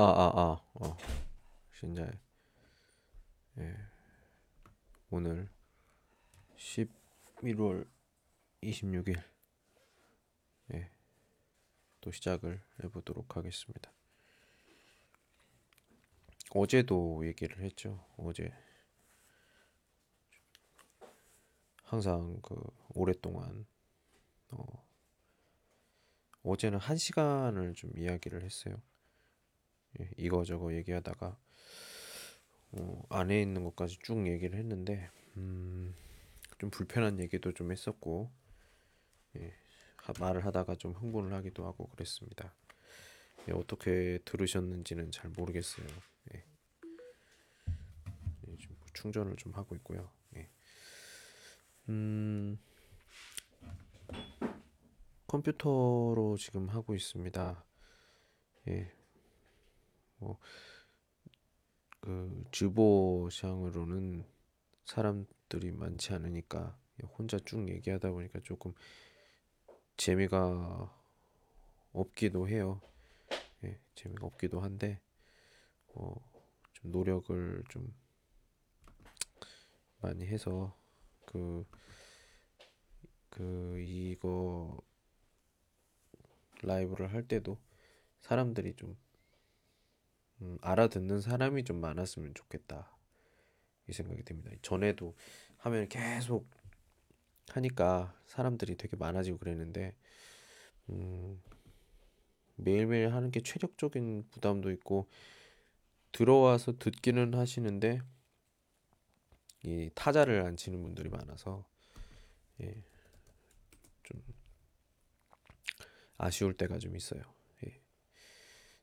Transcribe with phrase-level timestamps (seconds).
[0.00, 0.96] 아, 아, 어.
[1.76, 2.08] 진짜,
[3.58, 3.76] 예.
[5.10, 5.50] 오늘
[6.56, 7.84] 11월
[8.62, 9.20] 26일,
[10.74, 10.88] 예.
[12.00, 13.90] 또 시작을 해보도록 하겠습니다.
[16.50, 18.06] 어제도 얘기를 했죠.
[18.18, 18.52] 어제.
[21.82, 22.54] 항상 그
[22.90, 23.66] 오랫동안,
[24.50, 24.64] 어,
[26.44, 28.80] 어제는 한 시간을 좀 이야기를 했어요.
[30.00, 31.38] 예, 이거저거 얘기하다가
[32.72, 35.94] 어, 안에 있는 것까지 쭉 얘기를 했는데 음,
[36.58, 38.30] 좀 불편한 얘기도 좀 했었고
[39.36, 39.54] 예,
[39.96, 42.54] 하, 말을 하다가 좀 흥분을 하기도 하고 그랬습니다.
[43.48, 45.86] 예, 어떻게 들으셨는지는 잘 모르겠어요.
[46.34, 46.44] 예.
[48.48, 50.10] 예, 좀 충전을 좀 하고 있고요.
[50.36, 50.48] 예.
[51.88, 52.58] 음,
[55.26, 57.64] 컴퓨터로 지금 하고 있습니다.
[58.68, 58.92] 예,
[60.18, 60.38] 뭐,
[62.00, 64.24] 그, 즈보샹으로는
[64.84, 66.78] 사람들이 많지 않으니까
[67.18, 68.72] 혼자 쭉 얘기하다 보니까 조금
[69.96, 70.94] 재미가
[71.92, 72.80] 없기도 해요.
[73.64, 75.00] 예, 재미가 없기도 한데,
[75.94, 76.14] 어,
[76.72, 77.92] 좀 노력을 좀
[80.00, 80.76] 많이 해서
[81.26, 81.66] 그,
[83.30, 84.80] 그, 이거
[86.62, 87.58] 라이브를 할 때도
[88.20, 88.96] 사람들이 좀
[90.40, 92.90] 음, 알아듣는 사람이 좀 많았으면 좋겠다
[93.88, 94.50] 이 생각이 듭니다.
[94.62, 95.14] 전에도
[95.58, 96.48] 하면 계속
[97.48, 99.94] 하니까 사람들이 되게 많아지고 그랬는데
[100.90, 101.40] 음,
[102.56, 105.08] 매일매일 하는 게 체력적인 부담도 있고
[106.12, 108.00] 들어와서 듣기는 하시는데
[109.64, 111.66] 이 타자를 안 치는 분들이 많아서
[112.60, 112.82] 예,
[114.02, 114.22] 좀
[116.16, 117.22] 아쉬울 때가 좀 있어요.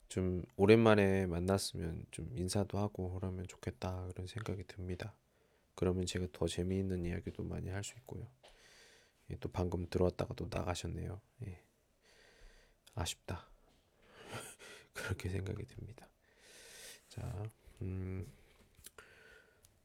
[0.09, 5.15] 좀 오랜만에 만났으면 좀 인사도 하고 그러면 좋겠다 그런 생각이 듭니다.
[5.75, 8.27] 그러면 제가 더 재미있는 이야기도 많이 할 수 있고요.
[9.31, 11.19] 예, 또 방금 들어왔다가 또 나가셨네요.
[11.47, 11.61] 예.
[12.95, 13.47] 아쉽다.
[14.93, 16.07] 그렇게 생각이 듭니다.
[17.09, 17.43] 자,
[17.81, 18.25] 음,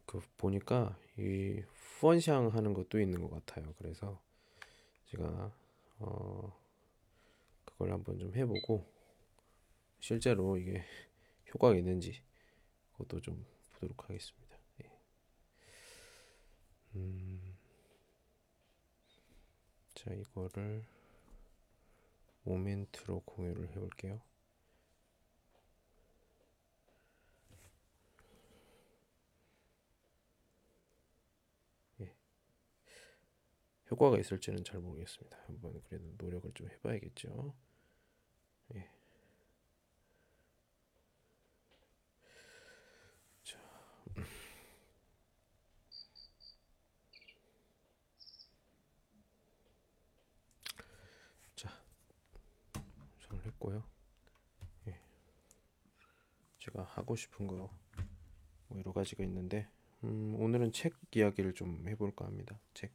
[0.07, 1.63] 그 보니까 이
[2.01, 3.75] 펀샹 하는 것도 있는 것 같아요.
[3.79, 4.21] 그래서
[5.07, 5.53] 제가
[5.99, 6.61] 어
[7.65, 8.87] 그걸 한번 좀 해보고
[10.01, 10.85] 실제로 이게
[11.55, 12.23] 효과가 있는지
[12.93, 14.59] 그것도 좀 보도록 하겠습니다.
[14.83, 14.91] 예.
[16.95, 17.57] 음,
[19.95, 20.85] 자 이거를
[22.43, 24.21] 모멘트로 공유를 해볼게요.
[32.01, 32.15] 예.
[33.91, 35.39] 효과가 있을지는 잘 모르겠습니다.
[35.47, 37.55] 한번 그래도 노력을 좀 해봐야겠죠.
[38.75, 39.00] 예.
[53.61, 53.85] 했고요.
[54.89, 54.99] 예.
[56.59, 57.71] 제가 하고 싶은 거
[58.71, 59.69] 뭐 여러 가지가 있는데
[60.05, 62.59] 음, 오늘은 책 이야기를 좀 해볼까 합니다.
[62.73, 62.93] 책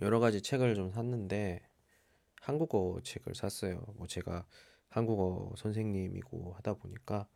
[0.00, 1.66] 여러 가지 책을 좀 샀는데
[2.42, 3.82] 한국어 책을 샀어요.
[3.96, 4.46] 뭐 제가
[4.90, 7.26] 한국어 선생님이고 하다 보니까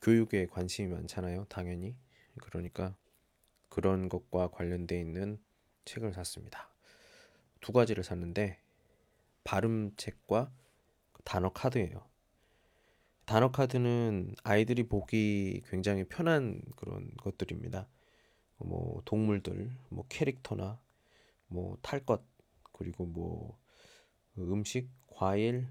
[0.00, 1.46] 교육에 관심이 많잖아요.
[1.48, 1.96] 당연히
[2.40, 2.96] 그러니까
[3.68, 5.42] 그런 것과 관련돼 있는
[5.84, 6.72] 책을 샀습니다.
[7.60, 8.60] 두 가지를 샀는데
[9.44, 10.52] 발음책과
[11.24, 12.08] 단어 카드예요.
[13.26, 17.88] 단어 카드는 아이들이 보기 굉장히 편한 그런 것들입니다.
[18.58, 20.80] 뭐 동물들, 뭐 캐릭터나
[21.46, 22.22] 뭐 탈 것,
[22.72, 23.58] 그리고 뭐
[24.38, 25.68] 음식, 과일,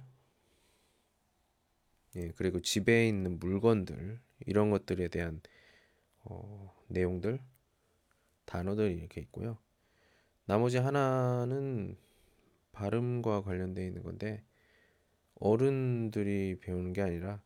[2.15, 5.41] 예, 그리고 집에 있는 물건들 이런 것들에 대한
[6.23, 7.39] 어, 내용들,
[8.45, 9.57] 단어들이 이렇게 있고요.
[10.45, 11.97] 나머지 하나는
[12.79, 14.43] 발음과 관련되어 있는 건데
[15.35, 17.41] 어른들이 배우는 게 아니라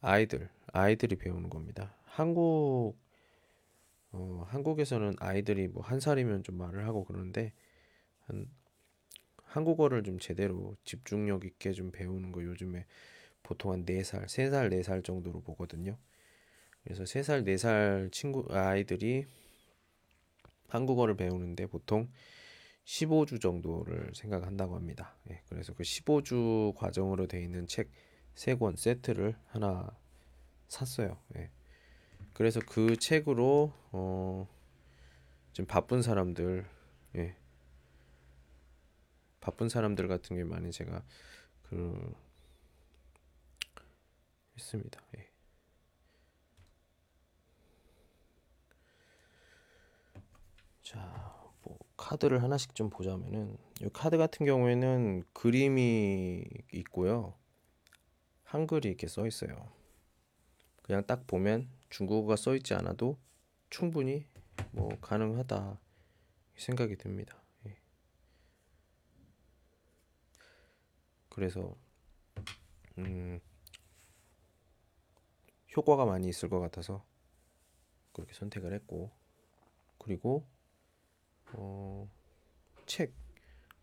[0.00, 1.96] 아이들, 아이들이 배우는 겁니다.
[2.06, 2.96] 한국
[4.12, 7.52] 어, 한국에서는 아이들이 뭐 한 살이면 좀 말을 하고 그러는데
[8.26, 8.48] 한
[9.44, 12.86] 한국어를 좀 제대로 집중력 있게 좀 배우는 거 요즘에
[13.42, 15.98] 보통 한 4살, 3살, 4살 정도로 보거든요.
[16.84, 19.26] 그래서 3살, 4살 친구 아이들이
[20.68, 22.08] 한국어를 배우는데 보통
[22.84, 25.16] 15주 정도를 생각한다고 합니다.
[25.30, 29.96] 예, 그래서 그 15주 과정으로 되어 있는 책세권 세트를 하나
[30.68, 31.18] 샀어요.
[31.36, 31.50] 예.
[32.32, 34.48] 그래서 그 책으로 어,
[35.52, 36.66] 좀 바쁜 사람들,
[37.16, 37.36] 예.
[39.40, 41.04] 바쁜 사람들 같은 경우 많이 제가
[41.62, 42.14] 그
[44.56, 45.00] 했습니다.
[45.18, 45.30] 예.
[50.82, 51.31] 자, 뭐
[52.02, 57.34] 카드를 하나씩 좀 보자면은 이 카드 같은 경우에는 그림이 있고요.
[58.42, 59.72] 한글이 이렇게 써 있어요.
[60.82, 63.18] 그냥 딱 보면 중국어가 써 있지 않아도
[63.70, 64.26] 충분히
[64.72, 65.78] 뭐 가능하다
[66.56, 67.40] 생각이 듭니다.
[67.66, 67.78] 예.
[71.28, 71.76] 그래서
[72.98, 73.40] 음,
[75.76, 77.04] 효과가 많이 있을 것 같아서
[78.12, 79.12] 그렇게 선택을 했고
[79.98, 80.44] 그리고
[81.54, 82.08] 어,
[82.86, 83.12] 책,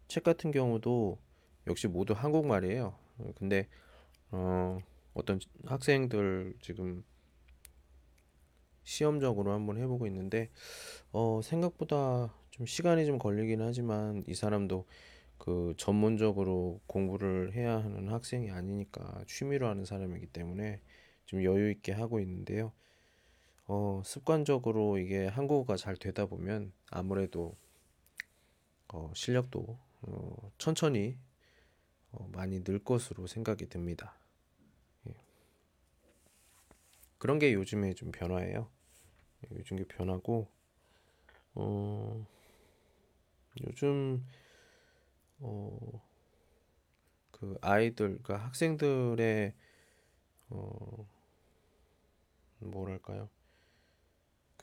[0.07, 1.17] 책 같은 경우도
[1.67, 2.95] 역시 모두 한국말이에요.
[3.35, 3.67] 근데
[4.31, 4.79] 어,
[5.13, 7.03] 어떤 학생들 지금
[8.83, 10.49] 시험적으로 한번 해보고 있는데
[11.11, 14.85] 어, 생각보다 좀 시간이 좀 걸리긴 하지만 이 사람도
[15.37, 20.81] 그 전문적으로 공부를 해야 하는 학생이 아니니까 취미로 하는 사람이기 때문에
[21.25, 22.73] 좀 여유 있게 하고 있는데요.
[23.71, 27.55] 어, 습관적으로 이게 한국어가 잘 되다 보면 아무래도
[28.87, 31.19] 어, 실력도 어, 천천히
[32.11, 34.17] 어, 많이 늘 것으로 생각이 듭니다.
[35.07, 35.13] 예.
[37.19, 38.71] 그런 게 요즘에 좀 변화예요.
[39.43, 40.49] 예, 요즘 게 변하고
[41.53, 42.25] 어,
[43.67, 44.25] 요즘
[45.41, 46.01] 어,
[47.29, 49.53] 그 아이들, 그 학생들의
[50.49, 51.07] 어,
[52.61, 53.29] 뭐랄까요?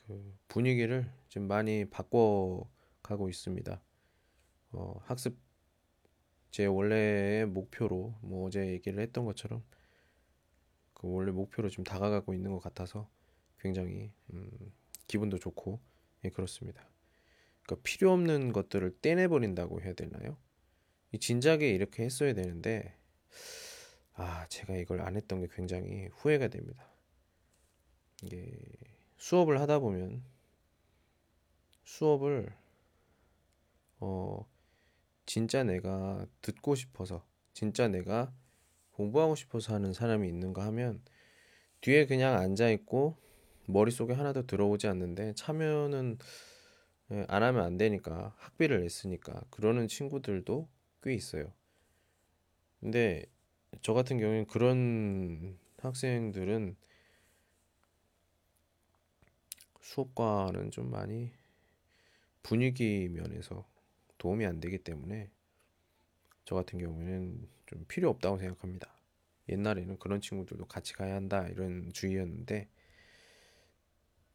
[0.07, 2.69] 그 분위기를 지금 많이 바꿔
[3.03, 3.83] 가고 있습니다.
[4.73, 5.37] 어, 학습
[6.51, 9.63] 제 원래의 목표로 뭐 어제 얘기를 했던 것처럼
[10.95, 13.11] 그 원래 목표로 지금 다가가고 있는 것 같아서
[13.59, 14.51] 굉장히 음,
[15.07, 15.81] 기분도 좋고
[16.25, 16.89] 예, 그렇습니다.
[17.63, 20.39] 그러니까 필요 없는 것들을 떼내버린다고 해야 되나요?
[21.13, 22.97] 이 진작에 이렇게 했어야 되는데
[24.15, 26.91] 아 제가 이걸 안 했던 게 굉장히 후회가 됩니다.
[28.23, 28.57] 이게
[29.17, 30.23] 수업을 하다 보면
[31.85, 32.53] 수업을
[34.01, 34.47] 어
[35.25, 38.33] 진짜 내가 듣고 싶어서 진짜 내가
[38.93, 41.03] 공부하고 싶어서 하는 사람이 있는가 하면
[41.81, 43.17] 뒤에 그냥 앉아 있고
[43.67, 46.19] 머릿속에 하나도 들어오지 않는데 참여는
[47.13, 50.69] 예, 안 하면 안 되니까 학비를 냈으니까 그러는 친구들도
[51.03, 51.53] 꽤 있어요.
[52.81, 53.27] 근데
[53.83, 56.77] 저 같은 경우에는 그런 학생들은
[59.87, 61.33] 수업과는 좀 많이
[62.43, 63.65] 분위기 면에서
[64.19, 65.31] 도움이 안 되기 때문에
[66.45, 68.93] 저 같은 경우에는 좀 필요 없다고 생각합니다.
[69.49, 72.69] 옛날에는 그런 친구들도 같이 가야 한다 이런 주의였는데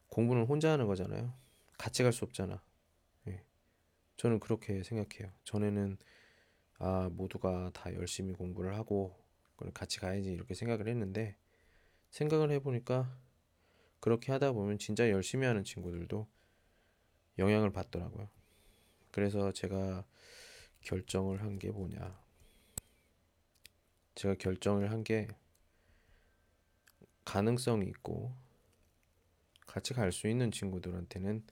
[0.07, 1.33] 공부는 혼자 하는 거잖아요.
[1.77, 2.61] 같이 갈 수 없잖아.
[3.27, 3.43] 예.
[4.17, 5.33] 저는 그렇게 생각해요.
[5.43, 5.97] 전에는
[6.79, 9.17] 아 모두가 다 열심히 공부를 하고
[9.73, 11.35] 같이 가야지 이렇게 생각을 했는데
[12.09, 13.17] 생각을 해보니까
[14.01, 16.27] 그렇게 하다 보면 진짜 열심히 하는 친구들도
[17.39, 18.27] 영향을 받더라고요.
[19.11, 20.05] 그래서 제가
[20.81, 22.19] 결정을 한 게 뭐냐.
[24.15, 25.27] 제가 결정을 한 게
[27.25, 28.33] 가능성이 있고
[29.67, 31.43] 같이 갈 수 있는 친구들한테는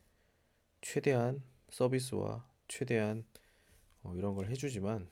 [0.82, 3.26] 최대한 서비스와 최대한
[4.04, 5.10] 어, 이런 걸 해주지만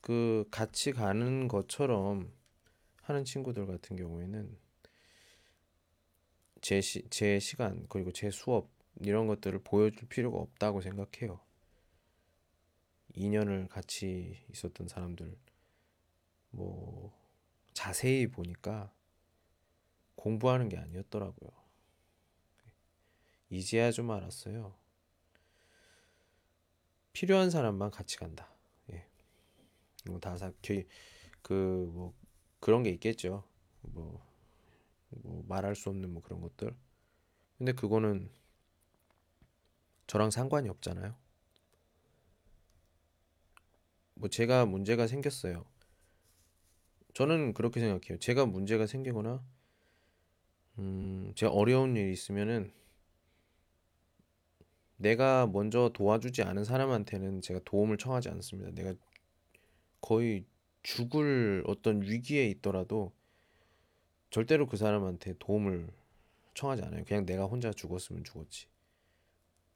[0.00, 2.32] 그 같이 가는 것처럼
[3.10, 4.56] 하는 친구들 같은 경우에는
[6.60, 11.40] 제, 시, 제 시간 그리고 제 수업 이런 것들을 보여줄 필요가 없다고 생각해요.
[13.16, 15.36] 2년을 같이 있었던 사람들
[16.50, 17.12] 뭐
[17.72, 18.94] 자세히 보니까
[20.14, 21.50] 공부하는 게 아니었더라고요.
[23.48, 24.78] 이제야 좀 알았어요.
[27.12, 28.54] 필요한 사람만 같이 간다.
[28.92, 29.04] 예.
[30.06, 30.36] 뭐다
[31.42, 32.14] 그뭐
[32.60, 33.44] 그런 게 있겠죠.
[33.80, 34.24] 뭐,
[35.10, 36.74] 뭐 말할 수 없는 뭐 그런 것들.
[37.58, 38.30] 근데 그거는
[40.06, 41.14] 저랑 상관이 없잖아요.
[44.14, 45.64] 뭐 제가 문제가 생겼어요.
[47.14, 48.18] 저는 그렇게 생각해요.
[48.18, 49.42] 제가 문제가 생기거나
[50.78, 52.72] 음, 제가 어려운 일이 있으면은
[54.96, 58.70] 내가 먼저 도와주지 않은 사람한테는 제가 도움을 청하지 않습니다.
[58.72, 58.94] 내가
[60.00, 60.44] 거의
[60.82, 63.12] 죽을 어떤 위기에 있더라도
[64.30, 65.88] 절대로 그 사람한테 도움을
[66.54, 67.04] 청하지 않아요.
[67.04, 68.66] 그냥 내가 혼자 죽었으면 죽었지.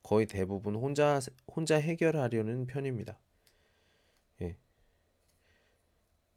[0.02, 3.18] 거의 대부분 혼자 혼자 해결하려는 편입니다.
[4.42, 4.56] 예.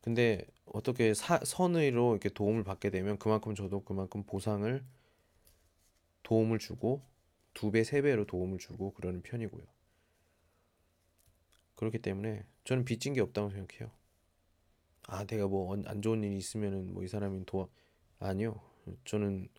[0.01, 4.83] 근데 어떻게 사, 선의로 이렇게 도움을 받게 되면 그만큼 저도 그만큼 보상을
[6.23, 7.01] 도움을 주고
[7.53, 9.63] 두 배, 세 배로 도움을 주고 그러는 편이고요.
[11.75, 13.91] 그렇기 때문에 저는 빚진 게 없다고 생각해요.
[15.07, 17.67] 아 내가 뭐 안 좋은 일이 있으면은 뭐 이 사람이 도와
[18.19, 18.59] 아니요.
[19.05, 19.49] 저는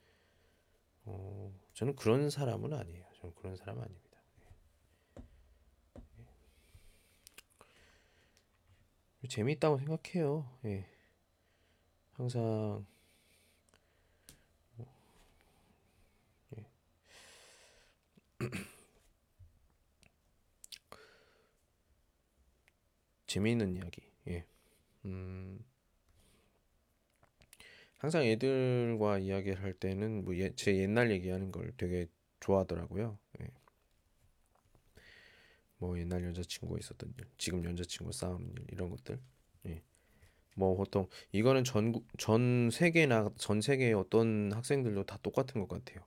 [1.05, 3.05] 어 저는 그런 사람은 아니에요.
[3.21, 4.09] 저는 그런 사람 아닙니다.
[9.29, 10.49] 재미있다고 생각해요.
[10.65, 10.87] 예.
[12.13, 12.85] 항상.
[16.57, 16.65] 예.
[23.27, 24.03] 재미있는 이야기.
[24.29, 24.45] 예
[25.09, 25.59] 음,
[27.99, 32.07] 항상 애들과 이야기를 할 때는 뭐 제 옛날 얘기하는 걸 되게
[32.41, 33.19] 좋아하더라고요.
[33.41, 33.49] 예.
[35.79, 39.21] 뭐 옛날 여자친구가 있었던 일, 지금 여자친구 싸우는 일 이런 것들.
[39.67, 39.83] 예.
[40.57, 46.05] 뭐 보통 이거는 전국 전 세계나 전 세계의 어떤 학생들도 다 똑같은 것 같아요.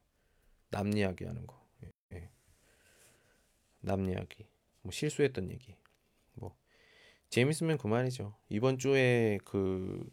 [0.72, 1.66] 남 이야기 하는 거.
[1.84, 1.92] 예.
[2.14, 2.30] 예.
[3.82, 4.48] 남 이야기.
[4.82, 5.76] 뭐 실수했던 얘기.
[7.32, 8.36] 뭐 재밌으면 그만이죠.
[8.50, 10.06] 이번 주에 그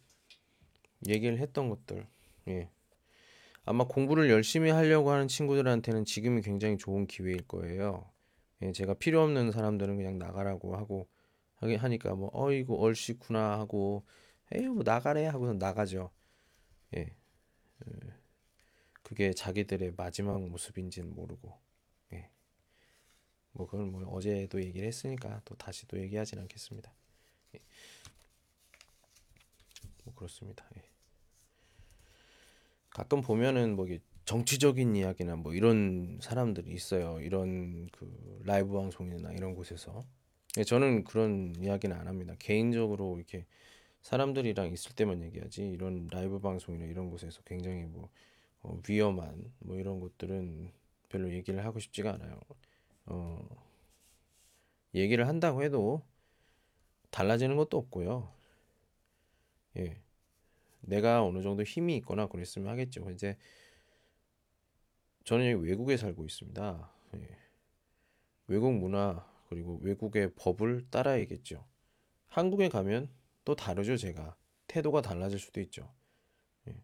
[1.09, 2.07] 얘기를 했던 것들.
[2.47, 2.71] 예.
[3.65, 8.09] 아마 공부를 열심히 하려고 하는 친구들한테는 지금이 굉장히 좋은 기회일 거예요.
[8.63, 11.09] 예, 제가 필요 없는 사람들은 그냥 나가라고 하고
[11.57, 14.05] 하니까 뭐 어이구 얼씨구나 하고
[14.53, 16.11] 에이 뭐 나가래 하고서 나가죠.
[16.97, 17.15] 예.
[19.03, 21.59] 그게 자기들의 마지막 모습인지는 모르고.
[22.13, 22.31] 예.
[23.53, 26.93] 뭐 그건 뭐 어제도 얘기를 했으니까 또 다시 또 얘기하진 않겠습니다.
[27.55, 27.61] 예.
[30.05, 30.65] 뭐 그렇습니다.
[30.77, 30.83] 예.
[32.91, 33.87] 가끔 보면은 뭐
[34.25, 37.21] 정치적인 이야기나 뭐 이런 사람들이 있어요.
[37.21, 40.05] 이런 그 라이브 방송이나 이런 곳에서.
[40.59, 42.35] 예, 저는 그런 이야기는 안 합니다.
[42.39, 43.47] 개인적으로 이렇게
[44.03, 48.11] 사람들이랑 있을 때만 얘기하지 이런 라이브 방송이나 이런 곳에서 굉장히 뭐
[48.63, 50.73] 어, 위험한 뭐 이런 것들은
[51.09, 52.41] 별로 얘기를 하고 싶지가 않아요.
[53.07, 53.49] 어,
[54.95, 56.03] 얘기를 한다고 해도
[57.11, 58.33] 달라지는 것도 없고요.
[59.77, 60.08] 예.
[60.89, 63.11] 내가 어느 정도 힘이 있거나 그랬으면 하겠죠.
[63.11, 63.37] 이제
[65.25, 66.93] 저는 여기 외국에 살고 있습니다.
[67.17, 67.39] 예.
[68.47, 71.67] 외국 문화 그리고 외국의 법을 따라야겠죠.
[72.29, 73.11] 한국에 가면
[73.45, 74.37] 또 다르죠, 제가.
[74.67, 75.93] 태도가 달라질 수도 있죠.
[76.69, 76.83] 예.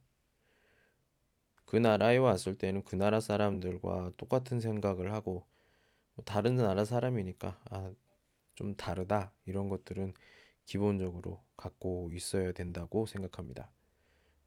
[1.64, 5.46] 그 나라에 왔을 때는 그 나라 사람들과 똑같은 생각을 하고
[6.26, 7.92] 다른 나라 사람이니까 아,
[8.54, 10.12] 좀 다르다 이런 것들은
[10.66, 13.73] 기본적으로 갖고 있어야 된다고 생각합니다.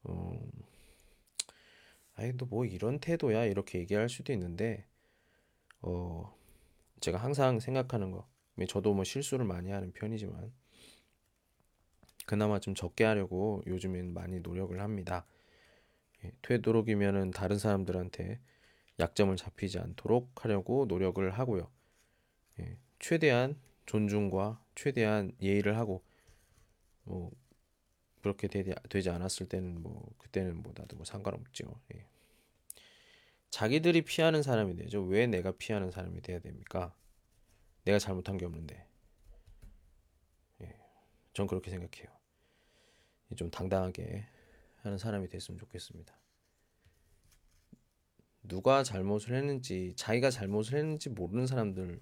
[0.04, 0.40] 어,
[2.16, 4.86] 아니 너 뭐 이런 태도야 이렇게 얘기할 수도 있는데
[5.82, 6.36] 어
[7.02, 8.28] 제가 항상 생각하는 거
[8.70, 10.52] 저도 뭐 실수를 많이 하는 편이지만
[12.26, 15.26] 그나마 좀 적게 하려고 요즘엔 많이 노력을 합니다.
[16.26, 18.40] 예, 되도록이면은 다른 사람들한테
[19.00, 21.70] 약점을 잡히지 않도록 하려고 노력을 하고요.
[22.60, 26.04] 예, 최대한 존중과 최대한 예의를 하고
[27.04, 27.32] 뭐
[28.22, 31.80] 그렇게 되지, 되지 않았을 때는 뭐 그때는 뭐 나도 뭐 상관없죠.
[31.96, 32.08] 예.
[33.50, 35.02] 자기들이 피하는 사람이 되죠.
[35.04, 36.96] 왜 내가 피하는 사람이 돼야 됩니까?
[37.86, 38.86] 내가 잘못한 게 없는데.
[40.62, 40.80] 예.
[41.34, 42.08] 전 그렇게 생각해요.
[43.36, 44.26] 좀 당당하게
[44.78, 46.18] 하는 사람이 됐으면 좋겠습니다.
[48.44, 52.00] 누가 잘못을 했는지 자기가 잘못을 했는지 모르는 사람들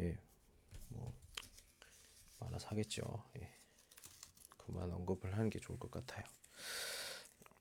[0.00, 0.18] 예.
[0.88, 1.12] 뭐
[2.40, 3.24] 많아서 하겠죠.
[3.40, 3.55] 예.
[4.66, 6.24] 그만 언급을 하는 게 좋을 것 같아요.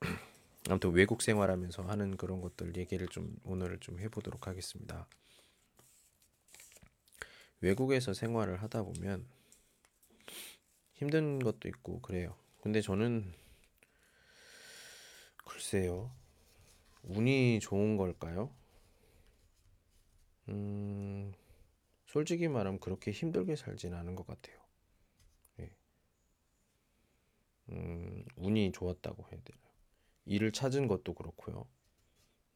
[0.69, 5.07] 아무튼 외국 생활하면서 하는 그런 것들 얘기를 좀 오늘 좀 해보도록 하겠습니다.
[7.62, 9.25] 외국에서 생활을 하다 보면
[10.93, 12.35] 힘든 것도 있고 그래요.
[12.62, 13.33] 근데 저는
[15.45, 16.12] 글쎄요.
[17.03, 18.51] 운이 좋은 걸까요?
[20.50, 21.33] 음,
[22.07, 24.54] 솔직히 말하면 그렇게 힘들게 살진 않은 것 같아요.
[27.69, 29.63] 음, 운이 좋았다고 해야 되나요?
[30.25, 31.67] 일을 찾은 것도 그렇고요.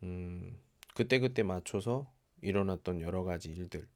[0.03, 0.59] 음,
[0.95, 2.11] 그때그때 맞춰서
[2.41, 3.87] 일어났던 여러 가지 일들.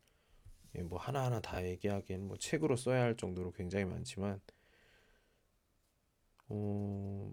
[0.75, 4.41] 예, 뭐 하나하나 다 얘기하기엔 뭐 책으로 써야 할 정도로 굉장히 많지만,
[6.49, 7.31] 어,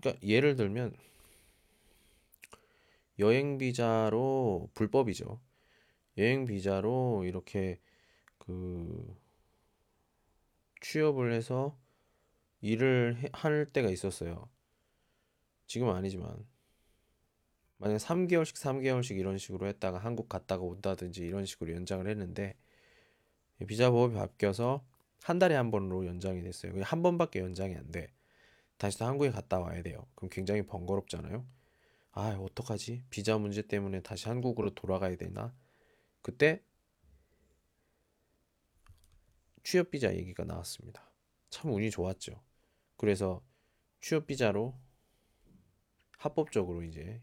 [0.00, 0.94] 그러니까 예를 들면,
[3.18, 5.40] 여행 비자로 불법이죠.
[6.18, 7.80] 여행 비자로 이렇게
[8.38, 9.16] 그
[10.84, 11.78] 취업을 해서
[12.60, 14.50] 일을 할 때가 있었어요.
[15.66, 16.46] 지금은 아니지만
[17.78, 22.56] 만약 3개월씩 3개월씩 이런 식으로 했다가 한국 갔다가 온다든지 이런 식으로 연장을 했는데
[23.66, 24.84] 비자법이 바뀌어서
[25.22, 26.74] 한 달에 한 번으로 연장이 됐어요.
[26.82, 28.12] 한 번밖에 연장이 안 돼.
[28.76, 30.06] 다시 또 한국에 갔다 와야 돼요.
[30.14, 31.46] 그럼 굉장히 번거롭잖아요.
[32.12, 33.04] 아, 어떡하지?
[33.08, 35.54] 비자 문제 때문에 다시 한국으로 돌아가야 되나?
[36.20, 36.62] 그때
[39.64, 41.10] 취업 비자 얘기가 나왔습니다.
[41.50, 42.40] 참 운이 좋았죠.
[42.96, 43.42] 그래서
[44.00, 44.78] 취업 비자로
[46.18, 47.22] 합법적으로 이제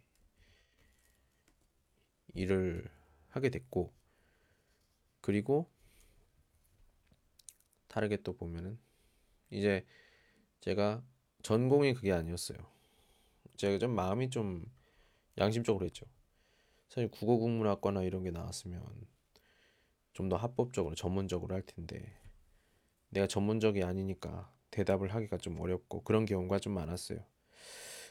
[2.34, 2.90] 일을
[3.30, 3.94] 하게 됐고
[5.22, 5.70] 그리고
[7.88, 8.80] 다르게 또 보면은
[9.50, 9.86] 이제
[10.62, 11.04] 제가
[11.44, 12.58] 전공이 그게 아니었어요.
[13.58, 14.66] 제가 좀 마음이 좀
[15.38, 16.06] 양심적으로 했죠.
[16.90, 18.84] 사실 국어국문학과나 이런 게 나왔으면
[20.14, 22.21] 좀 더 합법적으로 전문적으로 할 텐데
[23.12, 27.26] 내가 전문적이 아니니까 대답을 하기가 좀 어렵고 그런 경우가 좀 많았어요.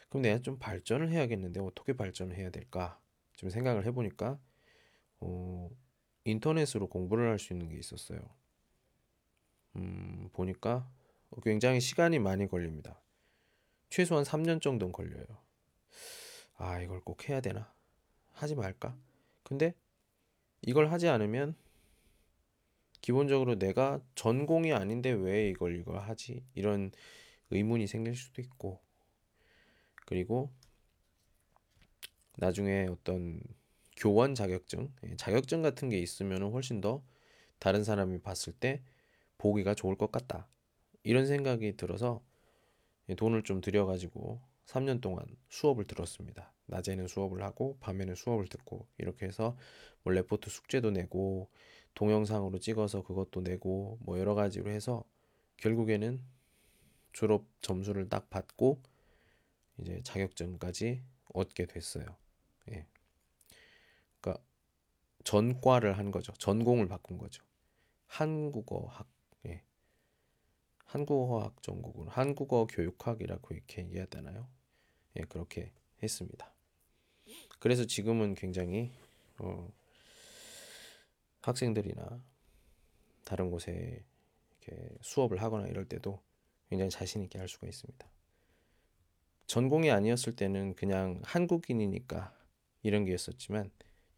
[0.09, 3.01] 그럼 내가 좀 발전을 해야겠는데 어떻게 발전을 해야 될까?
[3.37, 4.39] 좀 생각을 해보니까
[5.21, 5.69] 어,
[6.25, 8.19] 인터넷으로 공부를 할 수 있는 게 있었어요.
[9.75, 10.89] 음, 보니까
[11.43, 13.01] 굉장히 시간이 많이 걸립니다.
[13.89, 15.25] 최소한 3년 정도는 걸려요.
[16.57, 17.73] 아, 이걸 꼭 해야 되나?
[18.33, 18.95] 하지 말까?
[19.43, 19.73] 근데
[20.61, 21.55] 이걸 하지 않으면
[23.01, 26.43] 기본적으로 내가 전공이 아닌데 왜 이걸 이걸 하지?
[26.53, 26.91] 이런
[27.49, 28.79] 의문이 생길 수도 있고
[30.05, 30.51] 그리고
[32.37, 33.41] 나중에 어떤
[33.97, 37.03] 교원 자격증, 예, 자격증 같은 게 있으면 훨씬 더
[37.59, 38.81] 다른 사람이 봤을 때
[39.37, 40.47] 보기가 좋을 것 같다.
[41.03, 42.23] 이런 생각이 들어서
[43.17, 46.53] 돈을 좀 들여가지고 3년 동안 수업을 들었습니다.
[46.67, 49.57] 낮에는 수업을 하고 밤에는 수업을 듣고 이렇게 해서
[50.03, 51.49] 뭐 레포트 숙제도 내고
[51.93, 55.03] 동영상으로 찍어서 그것도 내고 뭐 여러 가지로 해서
[55.57, 56.21] 결국에는
[57.13, 58.81] 졸업 점수를 딱 받고
[59.77, 62.05] 이제 자격증까지 얻게 됐어요.
[62.71, 62.85] 예.
[64.19, 64.43] 그러니까
[65.23, 66.33] 전과를 한 거죠.
[66.33, 67.43] 전공을 바꾼 거죠.
[68.07, 69.07] 한국어학,
[69.45, 69.63] 예.
[70.85, 74.47] 한국어학 전공으로 한국어 교육학이라고 이렇게 얘기하잖아요.
[75.17, 76.53] 예, 그렇게 했습니다.
[77.59, 78.91] 그래서 지금은 굉장히
[79.37, 79.71] 어,
[81.41, 82.21] 학생들이나
[83.25, 84.03] 다른 곳에
[84.61, 86.21] 이렇게 수업을 하거나 이럴 때도
[86.69, 88.07] 굉장히 자신 있게 할 수가 있습니다.
[89.47, 92.33] 전공이 아니었을 때는 그냥 한국인이니까
[92.83, 93.69] 이런 게 있었지만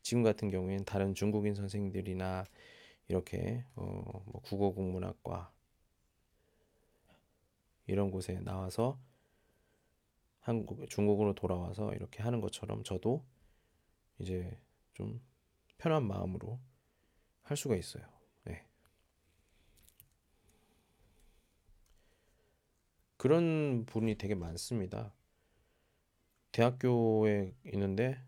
[0.02, 2.46] 지금 같은 경우에는 다른 중국인 선생들이나
[3.08, 5.52] 이렇게 어, 뭐 국어국문학과
[7.88, 9.00] 이런 곳에 나와서
[10.40, 13.24] 한국 중국으로 돌아와서 이렇게 하는 것처럼 저도
[14.20, 14.58] 이제
[14.94, 15.22] 좀
[15.78, 16.60] 편한 마음으로
[17.44, 18.04] 할 수가 있어요.
[18.46, 18.66] 네.
[23.18, 25.14] 그런 분이 되게 많습니다.
[26.52, 28.22] 대학교에 있는데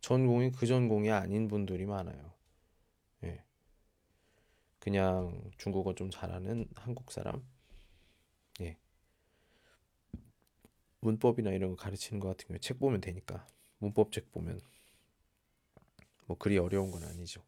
[0.00, 2.32] 전공이 그 전공이 아닌 분들이 많아요.
[3.24, 3.44] 예.
[4.78, 7.44] 그냥 중국어 좀 잘하는 한국 사람.
[8.60, 8.78] 예.
[11.00, 13.46] 문법이나 이런 거 가르치는 것 같은 경우에 책 보면 되니까
[13.78, 14.60] 문법 책 보면
[16.26, 17.42] 뭐 그리 어려운 건 아니죠.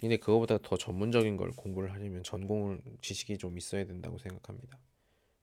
[0.00, 4.78] 근데 그거보다 더 전문적인 걸 공부를 하려면 전공을 지식이 좀 있어야 된다고 생각합니다.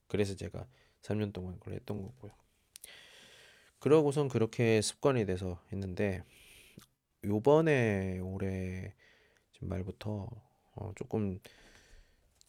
[0.07, 0.67] 그래서 제가
[1.01, 2.31] 3년 동안 그걸 했던 거고요.
[3.79, 6.23] 그러고선 그렇게 습관이 돼서 했는데
[7.23, 8.95] 요번에 올해
[9.61, 10.27] 말부터
[10.75, 11.39] 어 조금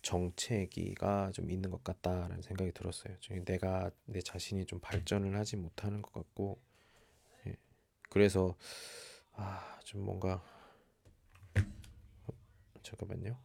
[0.00, 3.16] 정체기가 좀 있는 것 같다라는 생각이 들었어요.
[3.44, 6.58] 내가 내 자신이 좀 발전을 하지 못하는 것 같고
[7.46, 7.56] 예.
[8.08, 8.56] 그래서
[9.32, 10.42] 아, 좀 뭔가
[12.88, 13.36] 잠깐만요.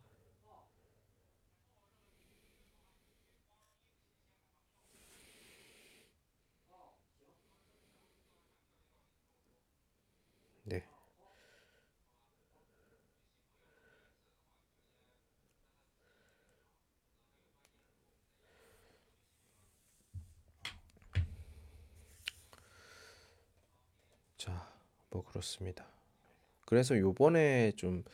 [10.63, 10.85] 네.
[24.37, 24.71] 자,
[25.09, 25.85] 뭐 그렇습니다.
[26.65, 28.05] 그래서 요번에 좀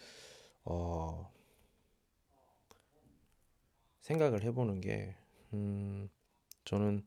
[0.69, 1.31] 어,
[4.01, 5.15] 생각을 해보는 게,
[5.53, 6.09] 음,
[6.65, 7.03] 저는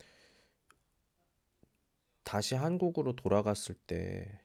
[2.25, 4.40] 다시 한국으로 돌아갔을 때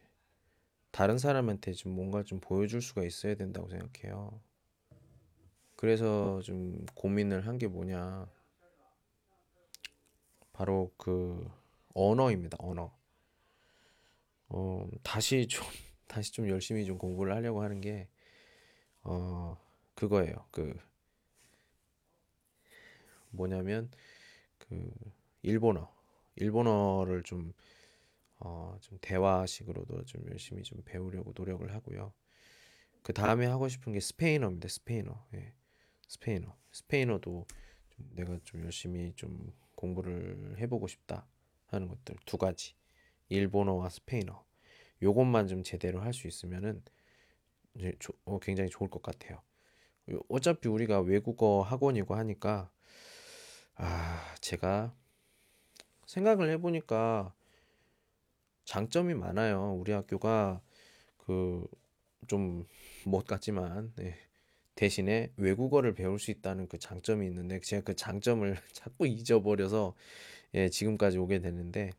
[0.91, 4.41] 다른 사람한테 좀 뭔가 좀 보여줄 수가 있어야 된다고 생각해요.
[5.75, 8.27] 그래서 좀 고민을 한 게 뭐냐.
[10.51, 11.47] 바로 그
[11.93, 12.57] 언어입니다.
[12.59, 12.91] 언어.
[14.49, 15.63] 어, 다시 좀,
[16.07, 18.07] 다시 좀 열심히 좀 공부를 하려고 하는 게,
[19.07, 19.57] 어,
[19.95, 20.47] 그거예요.
[20.51, 20.77] 그,
[23.29, 23.89] 뭐냐면,
[24.57, 24.91] 그,
[25.43, 25.93] 일본어.
[26.35, 27.53] 일본어를 좀,
[28.39, 32.13] 어, 좀 대화식으로도 좀 열심히 좀 배우려고 노력을 하고요.
[33.03, 34.67] 그 다음에 하고 싶은 게 스페인어입니다.
[34.69, 35.27] 스페인어.
[35.35, 35.53] 예.
[36.07, 36.57] 스페인어.
[36.71, 37.47] 스페인어도
[37.91, 41.27] 좀 내가 좀 열심히 좀 공부를 해보고 싶다
[41.67, 42.75] 하는 것들 두 가지.
[43.29, 44.45] 일본어와 스페인어.
[45.03, 46.83] 요것만 좀 제대로 할 수 있으면은
[48.41, 49.41] 굉장히 좋을 것 같아요.
[50.29, 52.69] 어차피 우리가 외국어 학원이고 하니까
[53.75, 54.95] 아, 제가
[56.05, 57.33] 생각을 해보니까
[58.65, 59.73] 장점이 많아요.
[59.73, 60.61] 우리 학교가
[61.17, 61.67] 그
[62.27, 62.65] 좀
[63.05, 64.15] 못 같지만 네.
[64.75, 69.95] 대신에 외국어를 배울 수 있다는 그 장점이 있는데 제가 그 장점을 자꾸 잊어버려서
[70.55, 71.91] 예, 지금까지 오게 되는데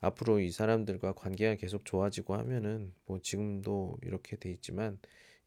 [0.00, 4.98] 앞으로 이 사람들과 관계가 계속 좋아지고 하면은 뭐 지금도 이렇게 돼 있지만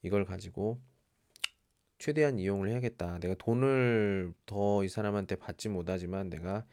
[0.02, 0.80] 이걸 가지고
[1.98, 3.20] 최대한 이용을 해야겠다.
[3.20, 6.66] 내가 돈을 더 이 사람한테 받지 못하지만 내가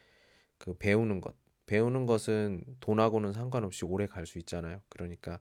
[0.58, 1.34] 그 배우는 것,
[1.66, 4.82] 배우는 것은 돈하고는 상관없이 오래 갈 수 있잖아요.
[4.88, 5.40] 그러니까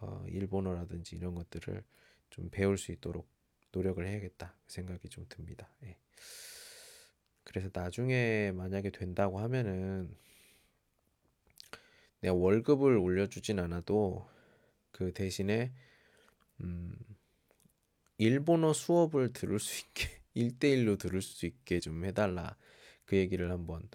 [0.00, 1.82] 어, 일본어라든지 이런 것들을
[2.30, 3.28] 좀 배울 수 있도록
[3.72, 5.70] 노력을 해야겠다 그 생각이 좀 듭니다.
[5.84, 5.96] 예.
[7.44, 10.14] 그래서 나중에 만약에 된다고 하면은
[12.20, 14.28] 내가 월급을 올려주진 않아도
[14.92, 15.72] 그 대신에
[16.60, 16.94] 음,
[18.18, 22.56] 일본어 수업을 들을 수 있게 1대1로 들을 수 있게 좀 해달라
[23.04, 23.88] 그 얘기를 한번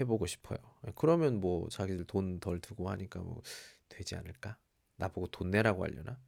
[0.00, 0.58] 해보고 싶어요.
[0.96, 3.42] 그러면 뭐 자기들 돈 덜 두고 하니까 뭐
[3.88, 4.58] 되지 않을까?
[4.96, 6.18] 나보고 돈 내라고 하려나?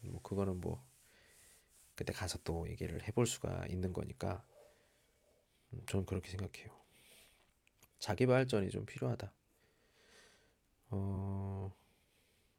[0.00, 0.84] 뭐 그거는 뭐
[1.94, 4.44] 그때 가서 또 얘기를 해볼 수가 있는 거니까
[5.72, 6.70] 음, 저는 그렇게 생각해요.
[7.98, 9.32] 자기 발전이 좀 필요하다.
[10.90, 11.72] 어,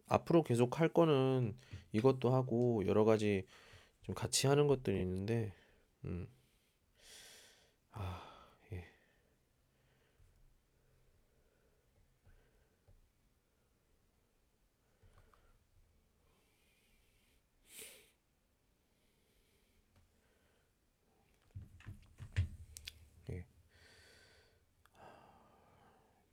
[0.08, 1.56] 앞으로 계속 할 거는
[1.92, 3.46] 이것도 하고 여러 가지
[4.04, 5.54] 좀 같이 하는 것들이 있는데,
[6.06, 6.28] 음,
[7.92, 8.29] 아,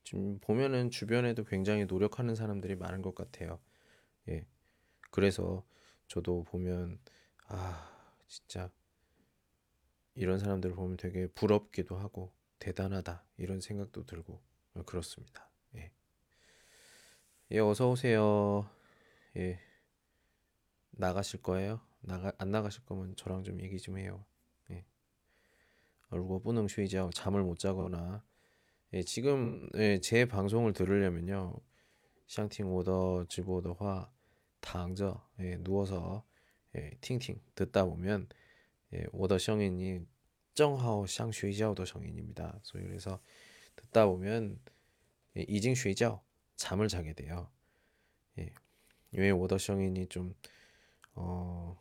[0.06, 3.60] 지금 보면은 주변에도 굉장히 노력하는 사람들이 많은 것 같아요.
[4.30, 4.46] 예.
[5.12, 5.65] 그래서
[6.08, 7.00] 저도 보면
[7.48, 7.89] 아,
[8.28, 8.70] 진짜
[10.15, 14.41] 이런 사람들을 보면 되게 부럽기도 하고 대단하다 이런 생각도 들고
[14.86, 15.50] 그렇습니다.
[15.76, 15.91] 예.
[17.52, 18.70] 예, 어서 오세요.
[19.38, 19.60] 예.
[20.91, 21.82] 나가실 거예요?
[22.02, 24.26] 나가 안 나가실 거면 저랑 좀 얘기 좀 해요.
[24.72, 24.86] 예.
[26.10, 28.24] 如果不能睡觉 잠을 못 자거나
[28.97, 31.53] 예, 지금 예, 제 방송을 들으려면요.
[32.29, 34.11] 샹팅 오더 즈보더화
[34.61, 36.25] 당저 예, 누워서
[36.75, 38.27] 예, 팅팅 듣다 보면
[38.95, 40.01] 예, 오더 성인이
[40.55, 42.59] 정하오 샹쉐이자오더 성인입니다.
[42.73, 43.21] 그래서
[43.77, 44.59] 듣다 보면
[45.37, 46.23] 예, 이징 쉐이자오
[46.57, 47.51] 잠을 자게 돼요.
[48.39, 48.51] 예.
[49.13, 50.35] 왜 오더 성인이 좀
[51.13, 51.79] 어,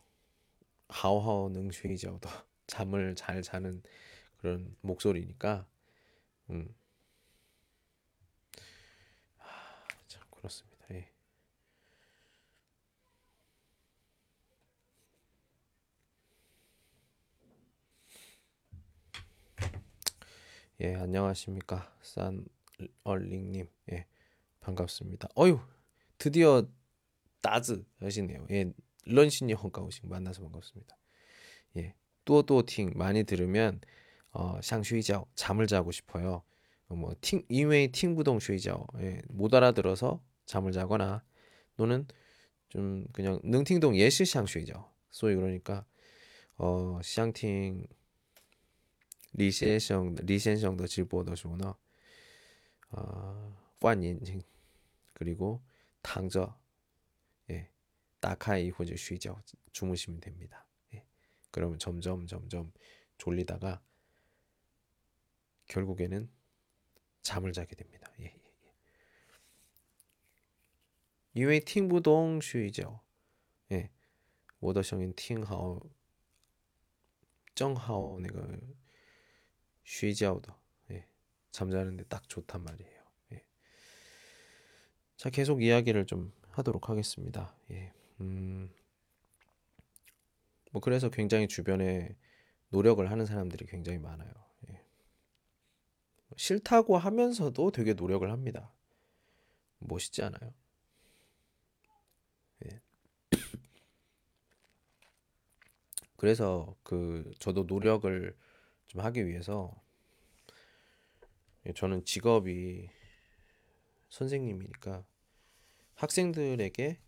[0.88, 2.28] 하오하오 능쉐이자오더
[2.68, 3.82] 잠을 잘 자는
[4.36, 5.66] 그런 목소리니까
[6.50, 6.68] 음.
[20.82, 21.90] 예, 안녕하십니까.
[22.02, 23.66] 산얼링님.
[23.92, 24.06] 예,
[24.60, 25.28] 반갑습니다.
[25.38, 25.58] 어유
[26.18, 26.68] 드디어
[27.40, 28.46] 따즈 하시네요.
[28.50, 28.70] 예,
[29.06, 30.94] 런신이 헝가오싱 만나서 반갑습니다.
[31.78, 31.94] 예,
[32.26, 33.80] 또또팅 많이 들으면
[34.32, 36.42] 어, 샹슈이자오 잠을 자고 싶어요.
[36.88, 38.86] 뭐, 팅, 이외의 팅부동 슈이자오.
[38.98, 41.24] 예, 못 알아들어서 잠을 자거나
[41.78, 42.06] 또는
[42.68, 44.84] 좀 그냥 능팅동 예시 샹슈이자오.
[45.08, 45.86] 소위 그러니까
[46.58, 47.86] 어, 시팅팅
[49.35, 51.75] 李先生李先生的 直播的时候呢,
[52.89, 54.43] 어, 欢迎
[55.13, 55.61] 그리고
[56.01, 56.57] 당저
[57.49, 57.69] 예,
[58.19, 60.65] 따카이或者 쉬죠 주무시면 됩니다.
[60.93, 61.05] 예,
[61.49, 62.71] 그러면 점점 점점
[63.17, 63.81] 졸리다가
[65.67, 66.29] 결국에는
[67.21, 68.11] 잠을 자게 됩니다.
[68.19, 68.73] 예, 예, 예.
[71.33, 73.01] 因为听不懂睡觉.
[73.71, 73.89] 예.
[74.59, 75.87] 我的声音听好
[77.55, 78.59] 正好那个
[79.86, 80.52] 쉬자오도
[80.90, 81.06] 예,
[81.52, 83.02] 잠자는데 딱 좋단 말이에요.
[83.32, 83.44] 예.
[85.16, 87.56] 자 계속 이야기를 좀 하도록 하겠습니다.
[87.70, 87.92] 예.
[88.20, 88.68] 음,
[90.72, 92.16] 뭐 그래서 굉장히 주변에
[92.70, 94.30] 노력을 하는 사람들이 굉장히 많아요.
[94.70, 94.84] 예.
[96.36, 98.74] 싫다고 하면서도 되게 노력을 합니다.
[99.78, 100.52] 멋있지 않아요?
[102.64, 102.80] 예.
[106.16, 108.36] 그래서 그 저도 노력을
[108.86, 109.74] 좀 하기 위해서
[111.74, 112.88] 저는 직업이
[114.08, 115.04] 선생님이니까
[115.94, 117.00] 학생들에게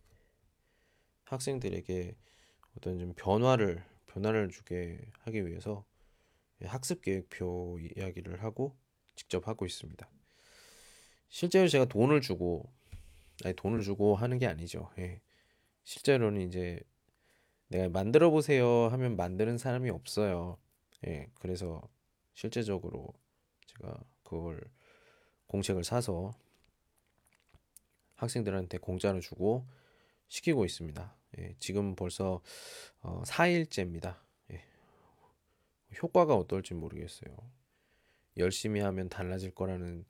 [1.24, 2.16] 학생들에게
[2.76, 5.84] 어떤 좀 변화를 변화를 주게 하기 위해서
[6.62, 8.76] 학습 계획표 이야기를 하고
[9.14, 10.10] 직접 하고 있습니다.
[11.28, 12.72] 실제로 제가 돈을 주고
[13.44, 14.90] 아니 돈을 주고 하는 게 아니죠.
[14.98, 15.20] 예.
[15.84, 16.80] 실제로는 이제
[17.68, 20.58] 내가 만들어 보세요 하면 만드는 사람이 없어요.
[21.06, 21.88] 예, 그래서
[22.34, 23.12] 실제적으로
[23.66, 24.61] 제가 그걸
[25.46, 26.32] 공책을 사서
[28.16, 29.66] 학생들한테 공짜로 주고
[30.28, 31.16] 시키고 있습니다.
[31.38, 32.42] 예, 지금 벌써
[33.00, 34.18] 어, 4일째입니다.
[34.52, 34.64] 예,
[36.02, 37.37] 효과가 어떨지 모르겠어요.
[38.37, 40.04] 열심히 하면 달라질 거라는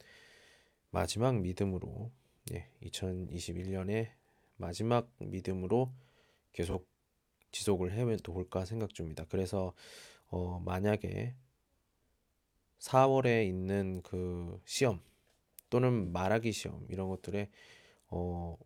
[0.90, 2.10] 마지막 믿음으로
[2.52, 4.10] 예, 2021년에
[4.56, 5.92] 마지막 믿음으로
[6.52, 6.88] 계속
[7.52, 9.24] 지속을 해볼까 생각 중입니다.
[9.28, 9.74] 그래서
[10.28, 11.34] 어, 만약에
[12.78, 15.00] 4월에 있는 그 시험
[15.70, 17.50] 또는 말하기 시험 이런 것들에
[18.08, 18.56] 어,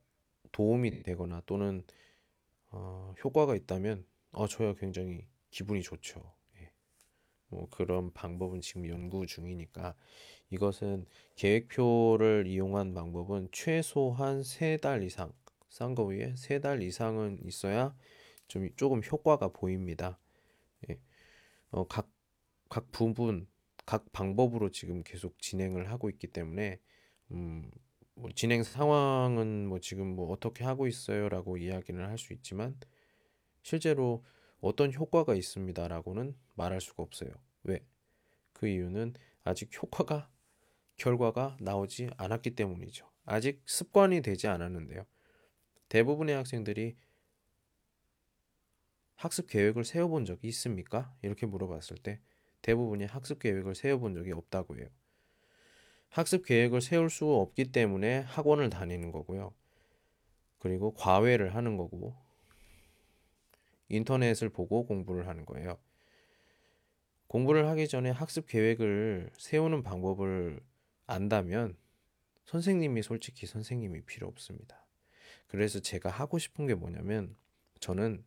[0.53, 1.85] 도움이 되거나 또는
[2.71, 6.23] 어, 효과가 있다면 어, 저야 굉장히 기분이 좋죠.
[6.61, 6.71] 예.
[7.49, 9.95] 뭐 그런 방법은 지금 연구 중이니까
[10.51, 15.33] 이것은 계획표를 이용한 방법은 최소한 세 달 이상
[15.71, 17.95] 싼 거 위에 세 달 이상은 있어야
[18.49, 20.19] 좀 조금 효과가 보입니다.
[20.91, 20.99] 예.
[21.73, 22.09] 어, 각,
[22.69, 23.49] 각 부분,
[23.85, 26.79] 각 방법으로 지금 계속 진행을 하고 있기 때문에
[27.33, 27.71] 음,
[28.15, 32.79] 뭐 진행 상황은 뭐 지금 뭐 어떻게 하고 있어요라고 이야기는 할수 있지만
[33.63, 34.25] 실제로
[34.61, 37.31] 어떤 효과가 있습니다라고는 말할 수가 없어요.
[37.65, 37.85] 왜?
[38.53, 40.31] 그 이유는 아직 효과가
[40.97, 43.11] 결과가 나오지 않았기 때문이죠.
[43.25, 45.05] 아직 습관이 되지 않았는데요.
[45.89, 46.97] 대부분의 학생들이
[49.23, 51.15] 학습 계획을 세워본 적이 있습니까?
[51.23, 52.19] 이렇게 물어봤을 때
[52.61, 54.89] 대부분이 학습 계획을 세워본 적이 없다고 해요.
[56.09, 59.55] 학습 계획을 세울 수 없기 때문에 학원을 다니는 거고요.
[60.59, 62.17] 그리고 과외를 하는 거고
[63.89, 65.79] 인터넷을 보고 공부를 하는 거예요.
[67.29, 70.59] 공부를 하기 전에 학습 계획을 세우는 방법을
[71.07, 71.77] 안다면
[72.47, 74.85] 선생님이 솔직히 선생님이 필요 없습니다.
[75.47, 77.37] 그래서 제가 하고 싶은 게 뭐냐면
[77.79, 78.25] 저는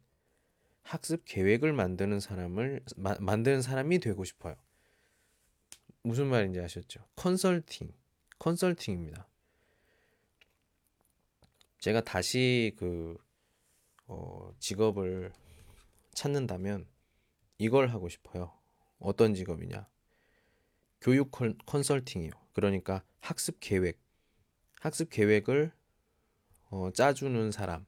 [0.86, 4.56] 학습 계획을 만드는 사람을 마, 만드는 사람이 되고 싶어요.
[6.04, 7.04] 무슨 말인지 아셨죠?
[7.15, 7.91] 컨설팅,
[8.38, 9.28] 컨설팅입니다.
[11.80, 13.17] 제가 다시 그
[14.06, 15.34] 어, 직업을
[16.13, 16.88] 찾는다면
[17.58, 18.54] 이걸 하고 싶어요.
[19.00, 19.88] 어떤 직업이냐?
[21.02, 21.32] 교육
[21.65, 22.32] 컨설팅이요.
[22.54, 24.00] 그러니까 학습 계획,
[24.82, 25.71] 학습 계획을
[26.69, 27.88] 어, 짜주는 사람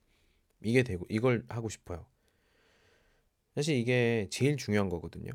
[0.62, 2.08] 이게 되고 이걸 하고 싶어요.
[3.58, 5.32] 사실 이게 제일 중요한 거거든요.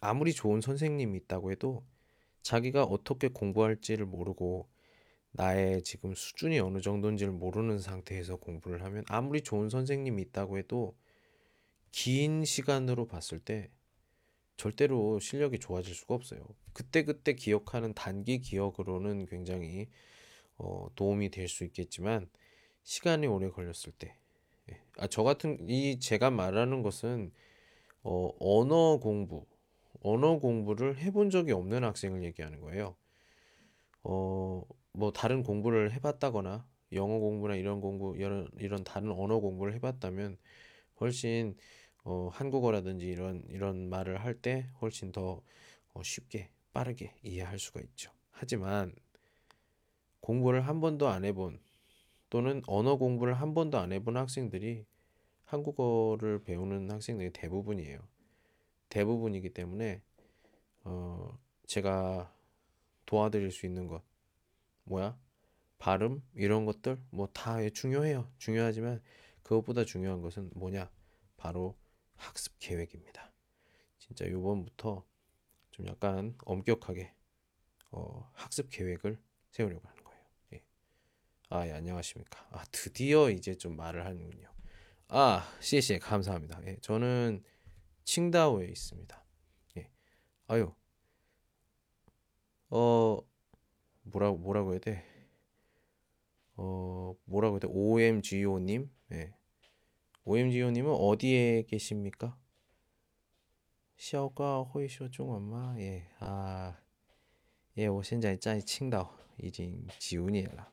[0.00, 1.84] 아무리 좋은 선생님이 있다고 해도
[2.40, 4.70] 자기가 어떻게 공부할지를 모르고
[5.32, 10.96] 나의 지금 수준이 어느 정도인지를 모르는 상태에서 공부를 하면 아무리 좋은 선생님이 있다고 해도
[11.92, 13.70] 긴 시간으로 봤을 때
[14.56, 16.46] 절대로 실력이 좋아질 수가 없어요.
[16.72, 19.88] 그때그때 기억하는 단기 기억으로는 굉장히
[20.58, 22.28] 어, 도움이 될 수 있겠지만
[22.84, 24.16] 시간이 오래 걸렸을 때,
[24.70, 24.80] 예.
[24.98, 27.32] 아, 저 같은 이 제가 말하는 것은
[28.02, 29.46] 어, 언어 공부,
[30.02, 32.96] 언어 공부를 해본 적이 없는 학생을 얘기하는 거예요.
[34.02, 40.38] 어, 뭐 다른 공부를 해봤다거나 영어 공부나 이런 공부, 이런 이런 다른 언어 공부를 해봤다면
[41.00, 41.56] 훨씬
[42.04, 45.42] 어, 한국어라든지 이런 이런 말을 할 때 훨씬 더
[45.94, 48.12] 어, 쉽게 빠르게 이해할 수가 있죠.
[48.32, 48.94] 하지만
[50.20, 51.60] 공부를 한 번도 안 해본
[52.30, 54.86] 또는 언어 공부를 한 번도 안 해본 학생들이
[55.50, 57.98] 한국어를 배우는 학생들이 대부분이에요.
[58.88, 60.00] 대부분이기 때문에
[60.84, 61.36] 어,
[61.66, 62.32] 제가
[63.04, 64.02] 도와드릴 수 있는 것
[64.84, 65.18] 뭐야?
[65.78, 68.30] 발음 이런 것들 뭐 다 중요해요.
[68.38, 69.02] 중요하지만
[69.42, 70.88] 그것보다 중요한 것은 뭐냐?
[71.36, 71.76] 바로
[72.14, 73.32] 학습 계획입니다.
[73.98, 75.04] 진짜 요번부터
[75.72, 77.12] 좀 약간 엄격하게
[77.90, 79.18] 어, 학습 계획을
[79.50, 80.24] 세우려고 하는 거예요.
[80.52, 80.62] 예.
[81.48, 82.46] 아, 예, 안녕하십니까.
[82.52, 84.48] 아, 드디어 이제 좀 말을 하는군요.
[85.09, 86.61] 아, 씨씨 감사합니다.
[86.65, 87.43] 예, 저는
[88.03, 89.23] 칭다오에 있습니다.
[89.77, 89.89] 예.
[90.47, 90.73] 아유.
[92.69, 93.19] 어
[94.03, 95.03] 뭐라고 뭐라고 해야 돼?
[96.55, 97.67] 어 뭐라고 해야 돼?
[97.69, 98.89] OMGO 님.
[99.11, 99.33] 예.
[100.23, 102.37] OMGO 님은 어디에 계십니까?
[103.97, 105.75] 小高会说中文吗?
[105.79, 106.07] 예.
[106.19, 106.75] 아.
[107.77, 110.71] 예, 我现在在青岛已经几年了.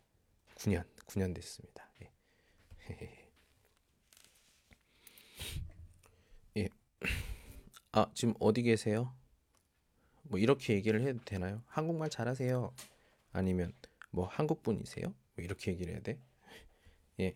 [0.57, 1.89] 9년, 9년 됐습니다.
[2.03, 2.13] 예.
[7.98, 9.12] 아, 지금 어디 계세요?
[10.22, 11.64] 뭐 이렇게 얘기를 해도 되나요?
[11.66, 12.72] 한국말 잘하세요.
[13.32, 13.74] 아니면
[14.12, 15.08] 뭐 한국 분이세요?
[15.08, 16.20] 뭐 이렇게 얘기를 해야 돼?
[17.20, 17.36] 예.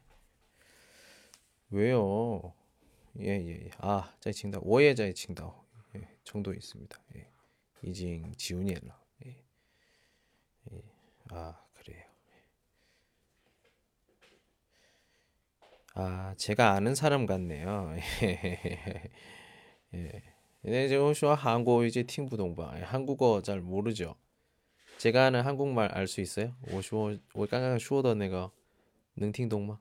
[1.72, 2.54] 왜요?
[3.22, 3.70] 예, 예, 예.
[3.80, 4.60] 아, 자이칭다.
[4.62, 5.52] 워예자이 칭다.
[5.96, 6.96] 예, 정도 있습니다.
[7.16, 7.28] 예.
[7.82, 9.02] 이징 지훈이엘라.
[9.26, 9.44] 예.
[10.74, 10.82] 예.
[11.32, 12.06] 아, 그래요.
[12.36, 12.44] 예.
[15.96, 17.96] 아, 제가 아는 사람 같네요.
[18.22, 19.10] 예.
[19.96, 20.41] 예.
[20.63, 24.17] 네, 저说 한국 이제 팅부동바 한국어 잘 모르죠.
[24.99, 26.55] 제가 아는 한국말 알 수 있어요?
[26.73, 28.51] 我说我刚刚说的那个
[29.15, 29.81] 能听懂吗？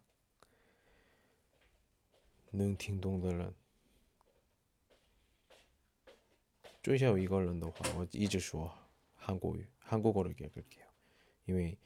[2.51, 3.54] 能听懂的人
[6.82, 8.71] 追下 이걸는 的话我一直说
[9.15, 10.86] 한국어 한국어를 얘기할게요.
[11.45, 11.78] 因为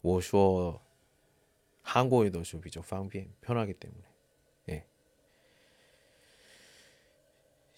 [0.00, 0.80] 我说
[1.82, 4.07] 한국어도 좀比较 方便 편하기 때문에.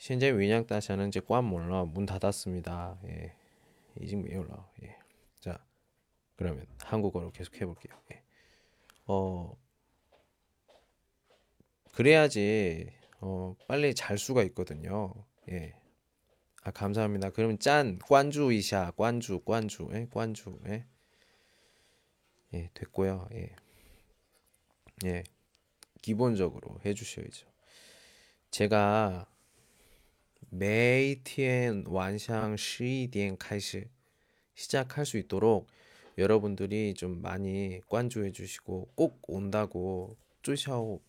[0.01, 2.99] 现在 위냥 다시는 이제 관 몰라 문 닫았습니다.
[3.05, 3.35] 예.
[4.01, 4.67] 이제 매울라.
[4.81, 4.97] 예.
[5.39, 5.63] 자.
[6.35, 7.93] 그러면 한국어로 계속 해 볼게요.
[8.11, 8.23] 예.
[9.05, 9.55] 어
[11.93, 15.13] 그래야지 어 빨리 잘 수가 있거든요.
[15.51, 15.75] 예.
[16.63, 17.29] 아 감사합니다.
[17.29, 20.87] 그러면 짠 관주 이샤 관주 관주 예 관주 예.
[22.55, 23.29] 예 됐고요.
[23.33, 23.55] 예.
[25.05, 25.23] 예.
[26.01, 27.45] 기본적으로 해 주셔야죠.
[28.49, 29.30] 제가
[30.53, 33.85] 매일 티엔 완샹 쉬디엔 카이시
[34.53, 35.67] 시작할 수 있도록
[36.17, 41.01] 여러분들이 좀 많이 관조해 주시고 꼭 온다고 쪼샤오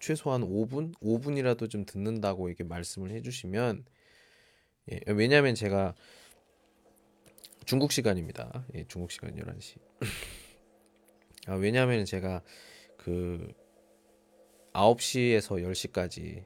[0.00, 3.84] 최소한 5분 5분이라도 좀 듣는다고 이렇게 말씀을 해주시면
[4.90, 5.94] 예, 왜냐하면 제가
[7.66, 8.64] 중국 시간입니다.
[8.74, 9.76] 예, 중국 시간 11시.
[11.46, 12.42] 아, 왜냐하면 제가
[12.96, 13.52] 그
[14.72, 16.44] 9시에서 10시까지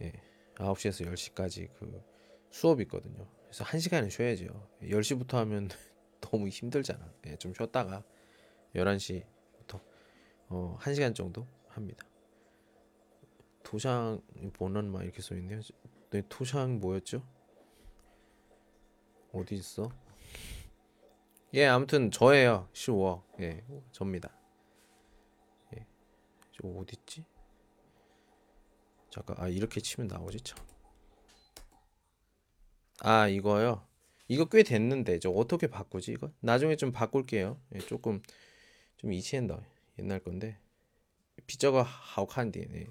[0.00, 0.12] 예,
[0.54, 2.02] 9시에서 10시까지 그
[2.50, 3.26] 수업이 있거든요.
[3.44, 4.68] 그래서 1시간은 쉬어야죠.
[4.82, 5.68] 10시부터 하면
[6.20, 7.12] 너무 힘들잖아.
[7.26, 8.02] 예, 좀 쉬었다가
[8.74, 9.80] 11시부터
[10.48, 12.06] 어, 1시간 정도 합니다.
[13.62, 14.20] 도장
[14.54, 15.60] 번호는 막 이렇게 써 있네요.
[16.10, 17.26] 네, 도장 뭐였죠?
[19.32, 19.90] 어디 있어?
[21.54, 22.68] 예, 아무튼 저예요.
[22.72, 23.22] 15.
[23.40, 24.30] 예, 접니다.
[25.74, 25.86] 예.
[26.52, 27.24] 저 어디 있지?
[29.12, 29.36] 잠깐.
[29.38, 30.58] 아, 이렇게 치면 나오지 참.
[33.00, 33.86] 아, 이거요.
[34.26, 36.32] 이거 꽤 됐는데 저 어떻게 바꾸지 이거?
[36.40, 37.60] 나중에 좀 바꿀게요.
[37.74, 38.22] 예, 조금
[38.96, 39.60] 좀 이치엔다.
[39.98, 40.58] 옛날 건데.
[41.46, 42.66] 비저가 하우칸디.
[42.68, 42.86] 네.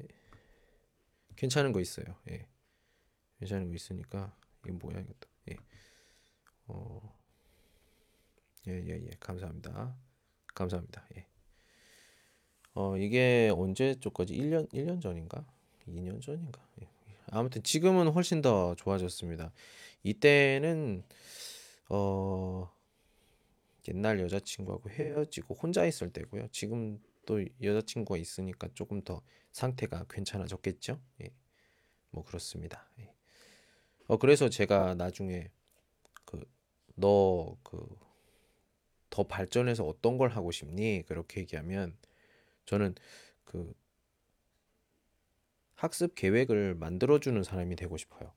[0.00, 0.06] 예.
[1.36, 2.06] 괜찮은 거 있어요.
[2.30, 2.48] 예.
[3.40, 5.28] 괜찮은 거 있으니까 이게 뭐야 이것도.
[5.50, 5.56] 예.
[6.68, 7.20] 어.
[8.68, 9.10] 예, 예, 예.
[9.20, 9.94] 감사합니다.
[10.54, 11.06] 감사합니다.
[11.18, 11.33] 예.
[12.74, 15.44] 어, 이게 언제 쪽까지 1년 1년 전인가?
[15.86, 16.60] 2년 전인가?
[16.82, 16.88] 예.
[17.30, 19.52] 아무튼 지금은 훨씬 더 좋아졌습니다.
[20.02, 21.04] 이때는
[21.90, 22.70] 어
[23.88, 26.48] 옛날 여자친구하고 헤어지고 혼자 있을 때고요.
[26.52, 31.00] 지금 또 여자친구가 있으니까 조금 더 상태가 괜찮아졌겠죠?
[31.22, 31.30] 예.
[32.10, 32.88] 뭐 그렇습니다.
[33.00, 33.12] 예.
[34.08, 35.50] 어 그래서 제가 나중에
[36.26, 36.44] 그
[36.96, 37.78] 너 그
[39.10, 41.04] 더 발전해서 어떤 걸 하고 싶니?
[41.06, 41.96] 그렇게 얘기하면
[42.66, 42.94] 저는
[43.44, 43.74] 그
[45.74, 48.32] 학습 계획을 만들어주는 사람이 되고 싶어요.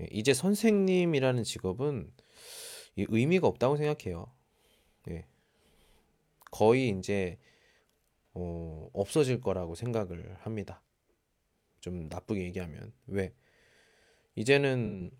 [0.00, 2.12] 예, 이제 선생님이라는 직업은
[2.96, 4.32] 의미가 없다고 생각해요.
[5.10, 5.26] 예.
[6.50, 7.38] 거의 이제
[8.32, 10.82] 어, 없어질 거라고 생각을 합니다.
[11.80, 13.34] 좀 나쁘게 얘기하면 왜
[14.36, 15.10] 이제는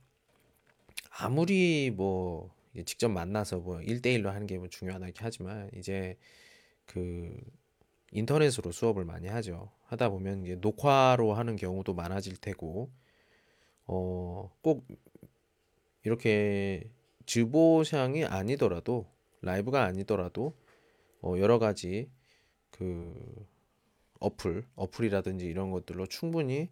[1.11, 2.55] 아무리 뭐
[2.87, 6.17] 직접 만나서 뭐 1대1로 하는 게 뭐 중요하다 이렇게 하지만 이제
[6.87, 7.37] 그
[8.15, 9.71] 인터넷으로 수업을 많이 하죠.
[9.87, 12.91] 하다 보면 이제 녹화로 하는 경우도 많아질 테고,
[13.87, 14.87] 어, 꼭
[16.05, 16.91] 이렇게
[17.27, 19.07] 즈보샹이 아니더라도,
[19.43, 20.57] 라이브가 아니더라도,
[21.23, 22.11] 어, 여러 가지
[22.71, 23.47] 그
[24.21, 26.71] 어플, 어플이라든지 이런 것들로 충분히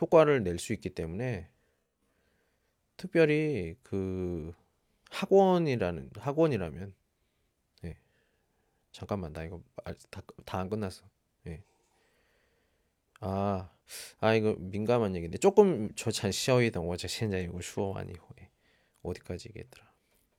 [0.00, 1.48] 효과를 낼 수 있기 때문에
[2.96, 4.52] 특별히 그
[5.10, 6.94] 학원이라는 학원이라면
[8.92, 9.62] 잠깐만 나 이거
[10.44, 11.04] 다 안 끝났어.
[11.46, 11.62] 예.
[13.20, 13.70] 아,
[14.20, 18.50] 아 이거 민감한 얘기인데 조금 저잘 쉬어이던 어제 현재 이거 수어 아니고 예.
[19.02, 19.90] 어디까지 얘기했더라.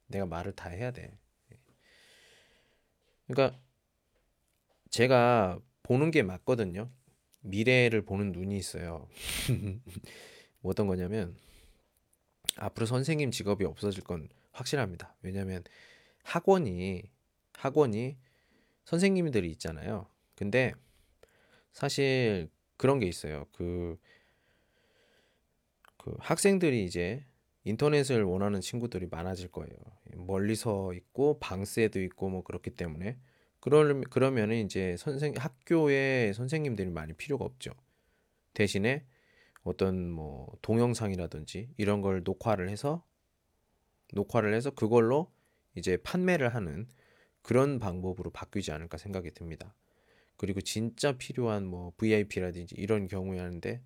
[0.07, 1.17] 내가 말을 다 해야 돼.
[1.51, 1.57] 예.
[3.27, 3.59] 그러니까
[4.89, 6.89] 제가 보는 게 맞거든요.
[7.41, 9.07] 미래를 보는 눈이 있어요.
[10.59, 11.35] 뭐 어떤 거냐면
[12.57, 15.15] 앞으로 선생님 직업이 없어질 건 확실합니다.
[15.21, 15.63] 왜냐면
[16.23, 17.03] 학원이
[17.53, 18.17] 학원이
[18.85, 20.07] 선생님들이 있잖아요.
[20.35, 20.73] 근데
[21.71, 23.45] 사실 그런 게 있어요.
[23.51, 23.97] 그,
[25.97, 27.25] 그 학생들이 이제
[27.63, 29.75] 인터넷을 원하는 친구들이 많아질 거예요.
[30.15, 33.19] 멀리서 있고 방세도 있고 뭐 그렇기 때문에
[33.59, 37.71] 그러, 그러면은 이제 선생 학교에 선생님들이 많이 필요가 없죠.
[38.53, 39.05] 대신에
[39.63, 43.05] 어떤 뭐 동영상이라든지 이런 걸 녹화를 해서
[44.13, 45.31] 녹화를 해서 그걸로
[45.75, 46.87] 이제 판매를 하는
[47.41, 49.75] 그런 방법으로 바뀌지 않을까 생각이 듭니다.
[50.37, 53.81] 그리고 진짜 필요한 뭐 VIP라든지 이런 경우에 하는데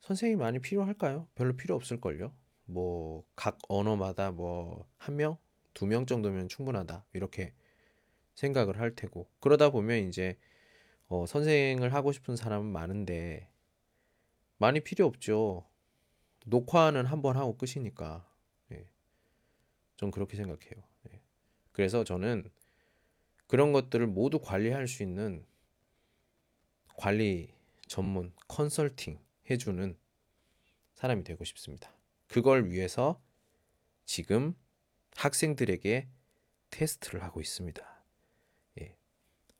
[0.00, 1.28] 선생님이 많이 필요할까요?
[1.34, 2.34] 별로 필요 없을걸요.
[2.66, 5.36] 뭐 각 언어마다 뭐 한 명,
[5.74, 7.52] 두 명 정도면 충분하다 이렇게
[8.34, 10.36] 생각을 할 테고 그러다 보면 이제
[11.08, 13.48] 어, 선생을 하고 싶은 사람은 많은데
[14.58, 15.66] 많이 필요 없죠.
[16.46, 18.26] 녹화는 한 번 하고 끝이니까.
[18.72, 18.86] 예.
[19.96, 20.82] 전 그렇게 생각해요.
[21.80, 21.84] 예.
[21.90, 22.44] 그래서 저는
[23.46, 25.46] 그런 것들을 모두 관리할 수 있는
[26.96, 27.54] 관리
[27.88, 29.18] 전문 컨설팅
[29.48, 29.96] 해주는
[30.94, 31.90] 사람이 되고 싶습니다.
[32.28, 33.20] 그걸 위해서
[34.04, 34.54] 지금
[35.16, 36.06] 학생들에게
[36.68, 38.04] 테스트를 하고 있습니다.
[38.80, 38.94] 예.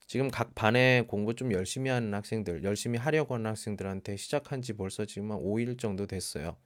[0.07, 5.07] 지금 각 반에 공부 좀 열심히 하는 학생들, 열심히 하려고 하는 학생들한테 시작한 지 벌써
[5.07, 6.57] 지금 한 5일 정도 됐어요.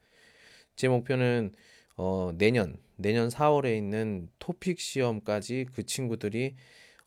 [0.75, 1.55] 제 목표는
[1.97, 6.57] 어, 내년, 내년 4월에 있는 토픽 시험까지 그 친구들이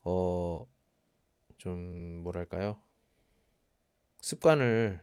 [0.04, 0.66] 어,
[1.58, 2.80] 좀 뭐랄까요?
[4.22, 5.02] 습관을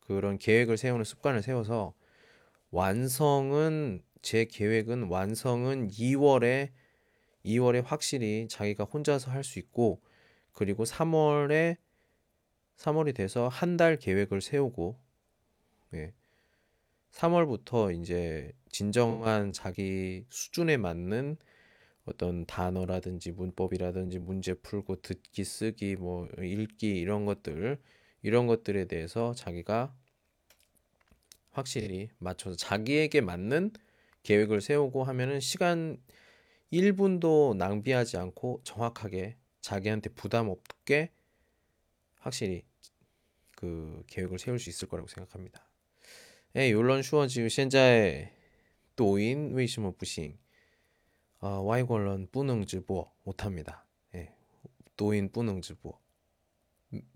[0.00, 1.94] 그런 계획을 세우는 습관을 세워서
[2.70, 6.70] 완성은 제 계획은 완성은 2월에
[7.44, 10.02] 2월에 확실히 자기가 혼자서 할 수 있고
[10.52, 11.76] 그리고 3월에
[12.78, 14.98] 3월이 돼서 한 달 계획을 세우고
[15.94, 16.12] 예.
[17.12, 21.36] 3월부터 이제 진정한 자기 수준에 맞는
[22.04, 27.78] 어떤 단어라든지 문법이라든지 문제 풀고 듣기 쓰기 뭐 읽기 이런 것들
[28.22, 29.94] 이런 것들에 대해서 자기가
[31.50, 33.72] 확실히 맞춰서 자기에게 맞는
[34.22, 36.00] 계획을 세우고 하면은 시간
[36.72, 41.10] 1분도 낭비하지 않고 정확하게 자기한테 부담 없게
[42.20, 42.64] 확실히
[43.56, 45.67] 그 계획을 세울 수 있을 거라고 생각합니다.
[46.53, 48.31] 哎，有人说就现在
[48.95, 50.37] 抖音为什么不行？
[51.39, 53.85] 啊，外国人不能直播，못합니 다。
[54.11, 54.35] 哎，
[54.95, 55.99] 抖音不能直播，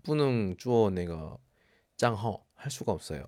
[0.02, 1.40] 不能做那个
[1.96, 3.26] 账号，할수가없어요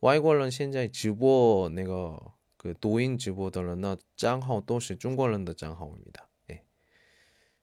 [0.00, 6.28] 外国人现在直播那个그抖音直播的人呢，账号都是中国人的账号입니 다。
[6.50, 6.62] 예，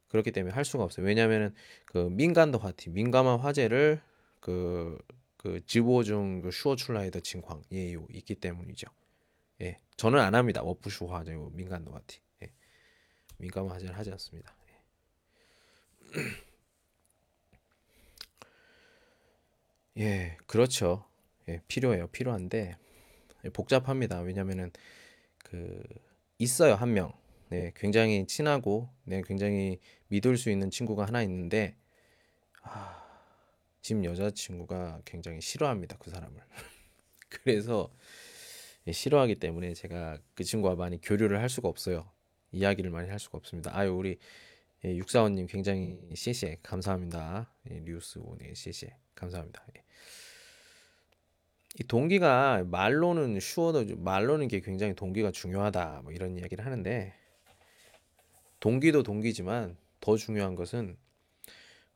[0.10, 5.00] 그렇기때문에할수가없어요왜냐면은그민감도화 題、 민감한화제를그
[5.45, 8.87] 그 지보중 그 슈어 출라이더 칭광 예요 있기 때문이죠.
[9.61, 10.63] 예, 저는 안 합니다.
[10.63, 12.51] 워프 슈화 저 민간 노아티 예.
[13.37, 14.57] 민감한 하지는 하지 않습니다.
[16.17, 16.23] 예.
[20.03, 21.05] 예, 그렇죠.
[21.51, 22.07] 예, 필요해요.
[22.07, 22.79] 필요한데
[23.45, 24.21] 예, 복잡합니다.
[24.21, 24.73] 왜냐면은
[25.37, 25.83] 그
[26.39, 27.13] 있어요 한 명.
[27.51, 29.79] 네, 굉장히 친하고 네, 굉장히
[30.09, 31.77] 믿을 수 있는 친구가 하나 있는데
[32.63, 33.04] 아,
[33.85, 35.99] 집 여자친구가 굉장히 싫어합니다.
[35.99, 36.41] 그 사람을.
[37.29, 37.93] 그래서
[38.91, 42.11] 싫어하기 때문에 제가 그 친구와 많이 교류를 할 수가 없어요.
[42.51, 43.77] 이야기를 많이 할 수가 없습니다.
[43.77, 44.17] 아유 우리
[44.87, 47.53] 예, 육사원님 굉장히 시시 감사합니다.
[47.71, 49.63] 예, 뉴스 오네 시시 감사합니다.
[49.77, 49.85] 예.
[51.79, 57.13] 이 동기가 말로는 쉬워도 말로는 게 굉장히 동기가 중요하다 뭐 이런 이야기를 하는데
[58.61, 60.97] 동기도 동기지만 더 중요한 것은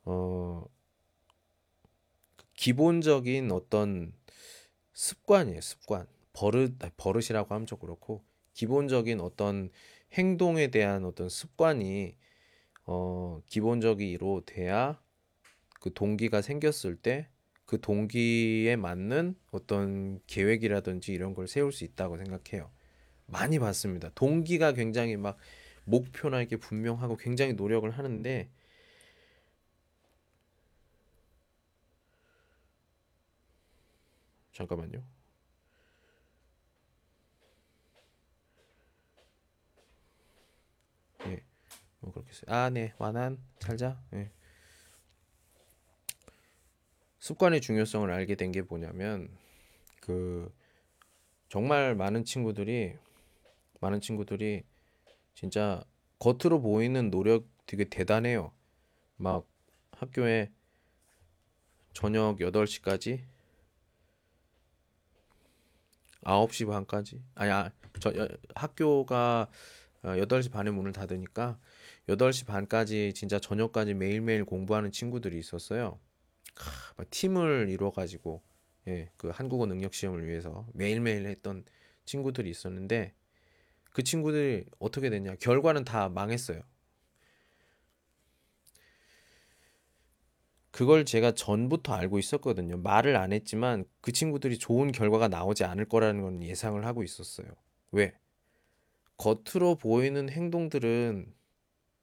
[0.03, 0.65] 어
[2.59, 4.13] 기본적인 어떤
[4.93, 6.07] 습관이에요, 습관.
[6.33, 9.69] 버릇, 버릇이라고 하면 좀 그렇고, 기본적인 어떤
[10.13, 12.15] 행동에 대한 어떤 습관이,
[12.85, 15.01] 어, 기본적으로 돼야
[15.79, 17.29] 그 동기가 생겼을 때
[17.69, 22.71] 그 동기에 맞는 어떤 계획이라든지 이런 걸 세울 수 있다고 생각해요.
[23.27, 24.09] 많이 봤습니다.
[24.15, 25.37] 동기가 굉장히 막
[25.83, 28.49] 목표나 이렇게 분명하고 굉장히 노력을 하는데
[34.59, 35.01] 잠깐만요.
[41.27, 41.41] 예,
[41.99, 42.45] 뭐 그렇게 써요.
[42.55, 44.01] 아, 네, 완한 잘자.
[44.13, 44.31] 예.
[47.19, 49.29] 습관의 중요성을 알게 된 게 뭐냐면
[50.01, 50.51] 그
[51.49, 52.95] 정말 많은 친구들이
[53.81, 54.63] 많은 친구들이
[55.35, 55.83] 진짜
[56.19, 58.51] 겉으로 보이는 노력 되게 대단해요.
[59.17, 59.47] 막
[59.91, 60.51] 학교에
[61.93, 63.23] 저녁 8시까지
[66.23, 69.47] 9시 반까지 아니 아, 저 여, 학교가
[70.03, 71.59] 어, 8시 반에 문을 닫으니까
[72.07, 75.99] 8시 반까지 진짜 저녁까지 매일매일 공부하는 친구들이 있었어요.
[76.55, 78.41] 하, 팀을 이루어 가지고
[78.87, 81.63] 예, 그 한국어 능력 시험을 위해서 매일매일 했던
[82.05, 83.13] 친구들이 있었는데
[83.91, 85.35] 그 친구들이 어떻게 됐냐?
[85.35, 86.61] 결과는 다 망했어요.
[90.79, 92.77] 그걸 제가 전부터 알고 있었거든요.
[92.77, 97.49] 말을 안 했지만 그 친구들이 좋은 결과가 나오지 않을 거라는 건 예상을 하고 있었어요.
[97.91, 98.13] 왜?
[99.17, 101.33] 겉으로 보이는 행동들은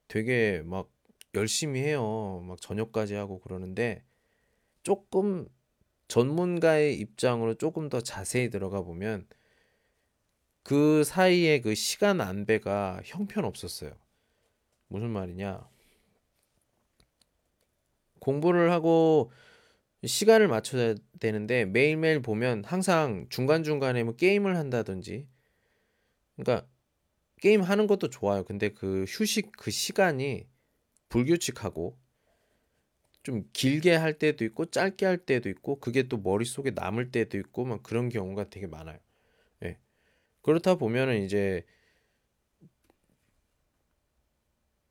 [0.07, 0.91] 되게 막
[1.33, 2.43] 열심히 해요.
[2.47, 4.03] 막 저녁까지 하고 그러는데
[4.83, 5.47] 조금
[6.07, 9.25] 전문가의 입장으로 조금 더 자세히 들어가 보면
[10.61, 13.93] 그 사이에 그 시간 안배가 형편없었어요.
[14.87, 15.67] 무슨 말이냐?
[18.19, 19.31] 공부를 하고
[20.05, 25.27] 시간을 맞춰야 되는데 매일매일 보면 항상 중간중간에 뭐 게임을 한다든지
[26.35, 26.67] 그러니까
[27.41, 28.43] 게임 하는 것도 좋아요.
[28.43, 30.47] 근데 그 휴식 그 시간이
[31.09, 31.97] 불규칙하고
[33.23, 37.65] 좀 길게 할 때도 있고 짧게 할 때도 있고 그게 또 머릿속에 남을 때도 있고
[37.65, 38.99] 막 그런 경우가 되게 많아요.
[39.63, 39.77] 예.
[40.41, 41.65] 그렇다 보면은 이제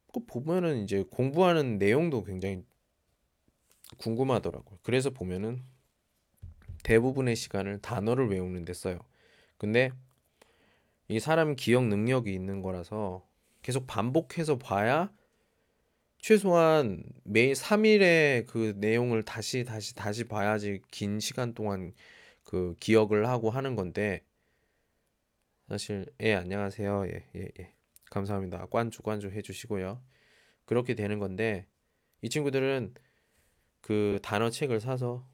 [0.08, 2.62] 꼭 보면은 이제 공부하는 내용도 굉장히
[3.98, 4.78] 궁금하더라고요.
[4.82, 5.62] 그래서 보면은
[6.82, 8.98] 대부분의 시간을 단어를 외우는 데 써요.
[9.58, 9.90] 근데
[11.08, 13.26] 이 사람 기억 능력이 있는 거라서
[13.62, 15.10] 계속 반복해서 봐야
[16.18, 21.92] 최소한 매일 3일의 그 내용을 다시 다시 다시 봐야지 긴 시간 동안
[22.42, 24.24] 그 기억을 하고 하는 건데
[25.68, 27.72] 사실 예 안녕하세요 예 예, 예.
[28.10, 30.00] 감사합니다 관주 관주 해주시고요
[30.64, 31.66] 그렇게 되는 건데
[32.22, 32.94] 이 친구들은
[33.86, 35.24] 그 단어 책을 사서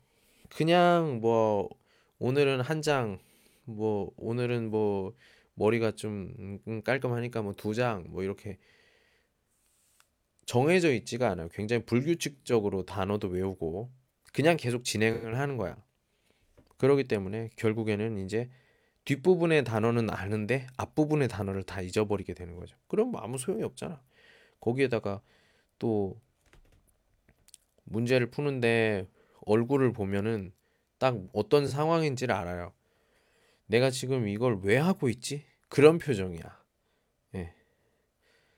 [0.50, 1.70] 그냥 뭐
[2.18, 3.18] 오늘은 한 장
[3.64, 5.14] 뭐 오늘은 뭐
[5.54, 8.58] 머리가 좀 음, 깔끔하니까 뭐 두 장 뭐 이렇게
[10.44, 11.48] 정해져 있지가 않아요.
[11.48, 13.90] 굉장히 불규칙적으로 단어도 외우고
[14.34, 15.76] 그냥 계속 진행을 하는 거야.
[16.76, 18.50] 그러기 때문에 결국에는 이제
[19.06, 22.76] 뒷부분의 단어는 아는데 앞부분의 단어를 다 잊어버리게 되는 거죠.
[22.88, 24.02] 그럼 아무 소용이 없잖아.
[24.60, 25.22] 거기에다가
[25.78, 26.20] 또
[27.84, 29.06] 문제를 푸는데
[29.46, 30.52] 얼굴을 보면은
[30.98, 32.72] 딱 어떤 상황인지를 알아요.
[33.66, 35.44] 내가 지금 이걸 왜 하고 있지?
[35.68, 36.62] 그런 표정이야.
[37.34, 37.54] 예.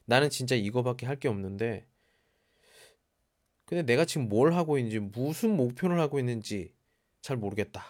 [0.04, 1.86] 나는 진짜 이거밖에 할 게 없는데,
[3.64, 6.74] 근데 내가 지금 뭘 하고 있는지, 무슨 목표를 하고 있는지
[7.22, 7.84] 잘 모르겠다.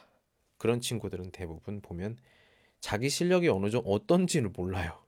[0.57, 2.17] 그런 친구들은 대부분 보면
[2.81, 5.03] 자기 실력이 어느 정도 어떤지를 몰라요.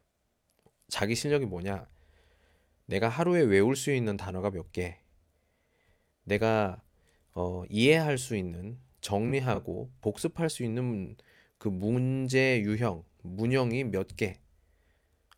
[0.88, 1.88] 자기 실력이 뭐냐?
[2.86, 4.98] 내가 하루에 외울 수 있는 단어가 몇 개,
[6.26, 6.82] 내가
[7.34, 11.16] 어, 이해할 수 있는 정리하고 복습할 수 있는
[11.58, 14.38] 그 문제 유형 문형이 몇 개,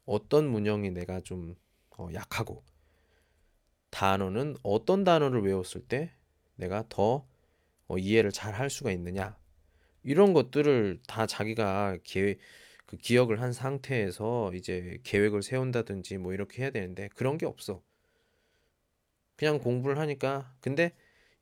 [0.06, 1.54] 어떤 문형이 내가 좀
[1.96, 2.64] 어, 약하고?
[3.90, 6.12] 단어는 어떤 단어를 외웠을 때
[6.56, 7.26] 내가 더
[7.88, 9.38] 어, 이해를 잘 할 수가 있느냐?
[10.04, 12.40] 이런 것들을 다 자기가 계획
[12.86, 17.82] 그 기억을 한 상태에서 이제 계획을 세운다든지 뭐 이렇게 해야 되는데 그런 게 없어.
[19.38, 20.92] 그냥 공부를 하니까 근데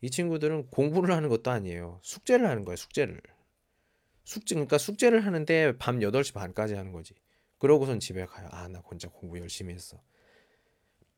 [0.02, 1.98] 이 친구들은 공부를 하는 것도 아니에요.
[2.02, 3.20] 숙제를 하는 거예요, 숙제를.
[4.22, 7.14] 숙제 그러니까 숙제를 하는데 밤 8시 반까지 하는 거지.
[7.58, 8.48] 그러고선 집에 가요.
[8.52, 9.98] 아, 나 혼자 공부 열심히 했어.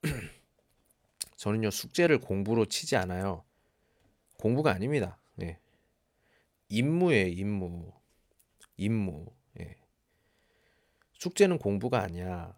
[1.37, 3.45] 저는요, 숙제를 공부로 치지 않아요.
[4.39, 5.19] 공부가 아닙니다.
[5.43, 5.59] 예.
[6.69, 7.93] 임무예요, 임무.
[8.77, 9.27] 임무.
[9.59, 9.77] 예.
[11.15, 12.57] 숙제는 공부가 아니야.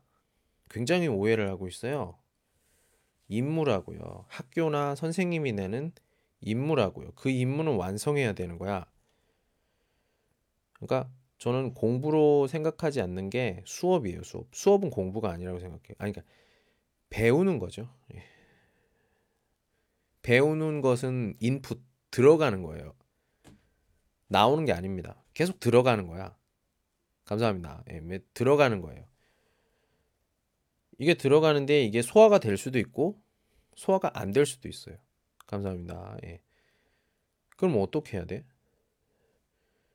[0.68, 2.18] 굉장히 오해를 하고 있어요.
[3.30, 4.26] 임무라고요.
[4.28, 5.92] 학교나 선생님이 내는
[6.40, 7.12] 임무라고요.
[7.14, 8.84] 그 임무는 완성해야 되는 거야.
[10.74, 14.48] 그러니까 저는 공부로 생각하지 않는 게 수업이에요, 수업.
[14.52, 15.94] 수업은 공부가 아니라고 생각해요.
[15.98, 16.22] 아니, 그러니까
[17.08, 17.88] 배우는 거죠.
[18.14, 18.22] 예.
[20.22, 22.94] 배우는 것은 인풋, 들어가는 거예요.
[24.26, 25.22] 나오는 게 아닙니다.
[25.34, 26.36] 계속 들어가는 거야.
[27.24, 27.84] 감사합니다.
[27.90, 28.00] 예,
[28.34, 29.04] 들어가는 거예요.
[31.00, 33.20] 이게 들어가는데 이게 소화가 될 수도 있고
[33.76, 34.96] 소화가 안 될 수도 있어요.
[35.48, 36.18] 감사합니다.
[36.24, 36.40] 예.
[37.56, 38.44] 그럼 어떻게 해야 돼?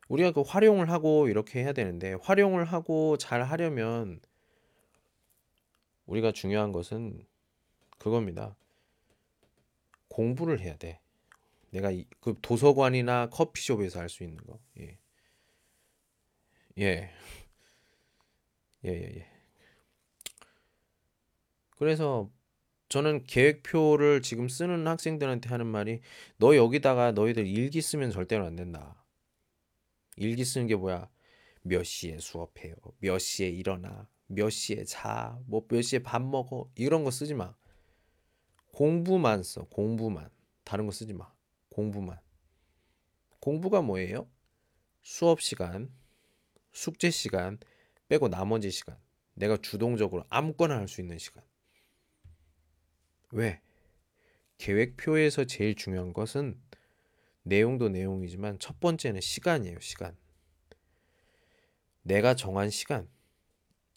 [0.09, 4.19] 우리가 그 활용을 하고 이렇게 해야 되는데 활용을 하고 잘 하려면
[6.07, 7.25] 우리가 중요한 것은
[7.99, 8.55] 그겁니다.
[10.07, 10.99] 공부를 해야 돼.
[11.71, 14.59] 내가 이, 그 도서관이나 커피숍에서 할 수 있는 거.
[14.79, 14.97] 예.
[16.77, 17.09] 예.
[18.85, 19.34] 예, 예, 예.
[21.75, 22.29] 그래서
[22.89, 26.01] 저는 계획표를 지금 쓰는 학생들한테 하는 말이
[26.37, 29.03] 너 여기다가 너희들 일기 쓰면 절대로 안 된다.
[30.17, 31.09] 일기 쓰는 게 뭐야?
[31.63, 32.75] 몇 시에 수업해요?
[32.99, 34.07] 몇 시에 일어나?
[34.27, 35.37] 몇 시에 자?
[35.47, 36.69] 뭐 몇 시에 밥 먹어?
[36.75, 37.55] 이런 거 쓰지 마.
[38.73, 39.63] 공부만 써.
[39.65, 40.29] 공부만.
[40.63, 41.31] 다른 거 쓰지 마.
[41.69, 42.19] 공부만.
[43.39, 44.27] 공부가 뭐예요?
[45.03, 45.93] 수업 시간,
[46.73, 47.59] 숙제 시간
[48.09, 48.97] 빼고 나머지 시간.
[49.35, 51.43] 내가 주동적으로 아무거나 할 수 있는 시간.
[53.31, 53.61] 왜?
[54.57, 56.59] 계획표에서 제일 중요한 것은
[57.43, 60.17] 내용도 내용이지만 첫 번째는 시간이에요, 시간.
[62.01, 63.09] 내가 정한 시간.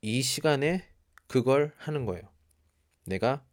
[0.01, 0.89] 이 시간에
[1.27, 2.29] 그걸 하는 거예요.
[3.05, 3.45] 내가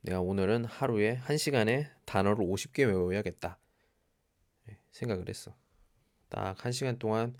[0.00, 3.58] 내가 오늘은 하루에 한 시간에 단어를 50개 외워야겠다.
[4.68, 5.56] 예, 생각을 했어.
[6.28, 7.36] 딱한 시간 동안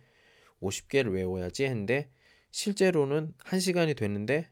[0.61, 2.11] 50개를 외워야지 했는데
[2.53, 4.52] 실제로는 한 시간이 됐는데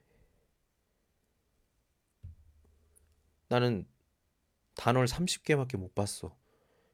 [3.50, 3.84] 나는
[4.76, 6.34] 단어를 30개밖에 못 봤어.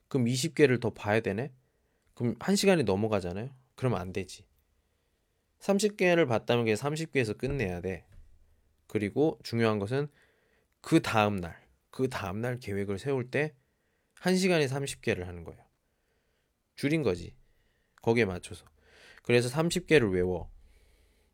[0.09, 1.53] 그럼 20개를 더 봐야 되네?
[2.15, 3.51] 그럼 한 시간이 넘어가잖아요?
[3.75, 4.47] 그러면 안 되지.
[5.61, 8.07] 30개를 봤다면 그게 30개에서 끝내야 돼.
[8.87, 10.09] 그리고 중요한 것은
[10.81, 13.55] 그 다음 날, 그 다음 날 계획을 세울 때
[14.21, 15.63] 1시간에 30개를 하는 거예요.
[16.75, 17.35] 줄인 거지.
[18.01, 18.65] 거기에 맞춰서.
[19.23, 20.51] 그래서 30개를 외워.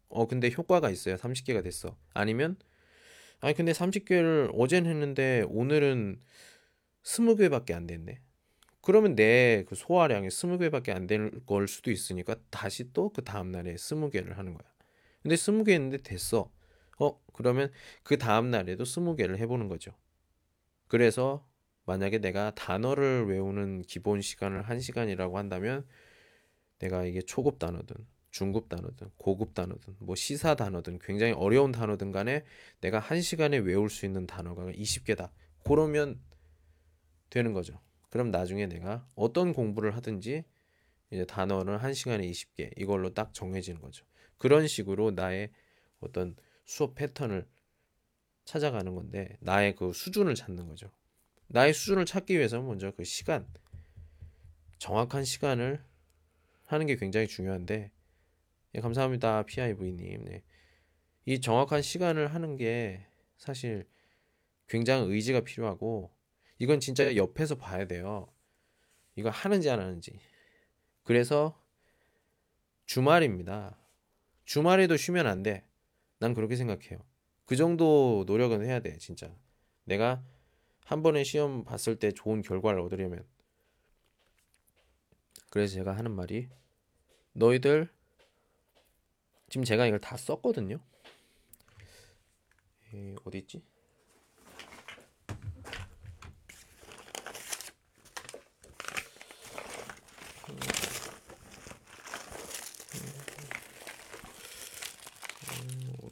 [0.09, 1.17] 어, 근데 효과가 있어요.
[1.17, 1.97] 30개가 됐어.
[2.13, 2.57] 아니면,
[3.43, 6.21] 아니, 근데 30개를 어젠 했는데 오늘은
[7.03, 8.21] 20개밖에 안 됐네.
[8.83, 13.75] 그러면 내 그 소화량이 20개밖에 안 될 걸 수도 있으니까 다시 또 그 다음 날에
[13.77, 14.71] 20개를 하는 거야.
[15.23, 16.51] 근데 20개 했는데 됐어.
[17.01, 17.71] 어, 그러면
[18.05, 19.93] 그 다음 날에도 20개를 해 보는 거죠.
[20.89, 21.47] 그래서
[21.87, 25.87] 만약에 내가 단어를 외우는 기본 시간을 1시간이라고 한다면
[26.81, 27.97] 내가 이게 초급 단어든
[28.33, 32.45] 중급 단어든 고급 단어든 뭐 시사 단어든 굉장히 어려운 단어든 간에
[32.81, 35.31] 내가 1시간에 외울 수 있는 단어가 20개다.
[35.65, 36.19] 그러면
[37.31, 37.81] 되는 거죠.
[38.11, 40.45] 그럼 나중에 내가 어떤 공부를 하든지
[41.11, 44.05] 이제 단어를 한 시간에 20개 이걸로 딱 정해지는 거죠.
[44.39, 45.51] 그런 식으로 나의
[46.01, 47.47] 어떤 수업 패턴을
[48.45, 50.91] 찾아가는 건데 나의 그 수준을 찾는 거죠.
[51.49, 53.47] 나의 수준을 찾기 위해서는 먼저 그 시간
[54.79, 55.85] 정확한 시간을
[56.65, 57.92] 하는 게 굉장히 중요한데
[58.75, 60.43] 예, 감사합니다 PIV님 네.
[61.27, 63.05] 이 정확한 시간을 하는 게
[63.37, 63.87] 사실
[64.67, 66.11] 굉장히 의지가 필요하고
[66.59, 68.33] 이건 진짜 옆에서 봐야 돼요.
[69.17, 70.19] 이거 하는지 안 하는지.
[71.03, 71.61] 그래서
[72.87, 73.77] 주말입니다.
[74.45, 75.65] 주말에도 쉬면 안 돼.
[76.19, 77.05] 난 그렇게 생각해요.
[77.45, 79.35] 그 정도 노력은 해야 돼, 진짜.
[79.85, 80.25] 내가
[80.85, 83.25] 한 번에 시험 봤을 때 좋은 결과를 얻으려면.
[85.51, 86.49] 그래서 제가 하는 말이
[87.33, 87.91] 너희들
[89.53, 90.79] 지금 제가 이걸 다 썼거든요.
[92.95, 93.63] 에, 어디 있지?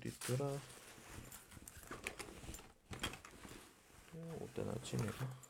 [0.05, 0.59] 있더라
[4.41, 5.50] 어디다 놨지 내가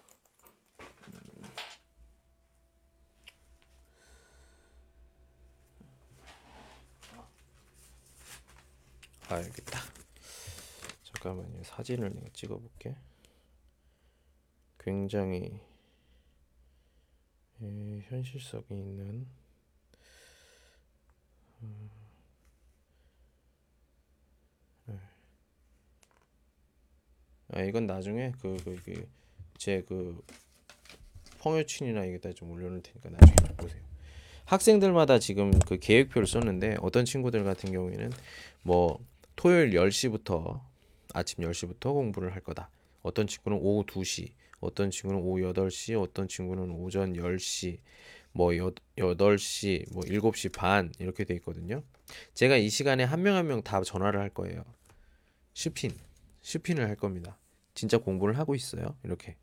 [9.30, 9.80] 아 여기 있다
[11.04, 12.96] 잠깐만요 사진을 내가 찍어볼게
[14.78, 15.60] 굉장히
[17.62, 19.26] 에, 현실성이 있는
[21.62, 21.90] 음.
[27.52, 30.22] 아, 이건 나중에 그그제그
[31.40, 33.82] 펑여친이나 이게다 좀 올려놓을 테니까 나중에 보세요.
[34.44, 38.10] 학생들마다 지금 그 계획표를 썼는데 어떤 친구들 같은 경우에는
[38.62, 39.00] 뭐
[39.40, 40.60] 토요일 10시부터
[41.14, 42.68] 아침 10시부터 공부를 할 거다.
[43.02, 47.78] 어떤 친구는 오후 2시, 어떤 친구는 오후 8시, 어떤 친구는 오전 10시,
[48.32, 51.82] 뭐 8시, 뭐 7시 반 이렇게 돼 있거든요.
[52.34, 54.62] 제가 이 시간에 한 명 한 명 다 전화를 할 거예요.
[55.54, 55.92] 슈핀,
[56.42, 57.38] 슈핀을 할 겁니다.
[57.72, 58.94] 진짜 공부를 하고 있어요.
[59.04, 59.36] 이렇게.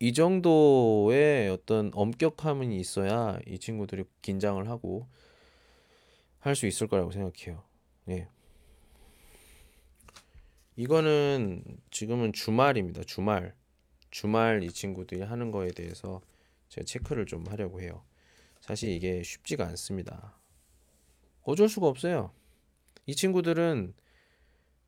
[0.00, 5.06] 이 정도의 어떤 엄격함이 있어야 이 친구들이 긴장을 하고
[6.40, 7.62] 할 수 있을 거라고 생각해요.
[8.08, 8.28] 예.
[10.76, 13.02] 이거는 지금은 주말입니다.
[13.04, 13.54] 주말.
[14.10, 16.20] 주말 이 친구들이 하는 거에 대해서
[16.68, 18.04] 제가 체크를 좀 하려고 해요.
[18.60, 20.38] 사실 이게 쉽지가 않습니다.
[21.42, 22.32] 어쩔 수가 없어요.
[23.06, 23.94] 이 친구들은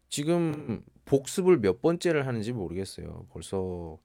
[0.08, 3.26] 지금 복습을 몇 번째를 하는지 모르겠어요.
[3.30, 3.98] 벌써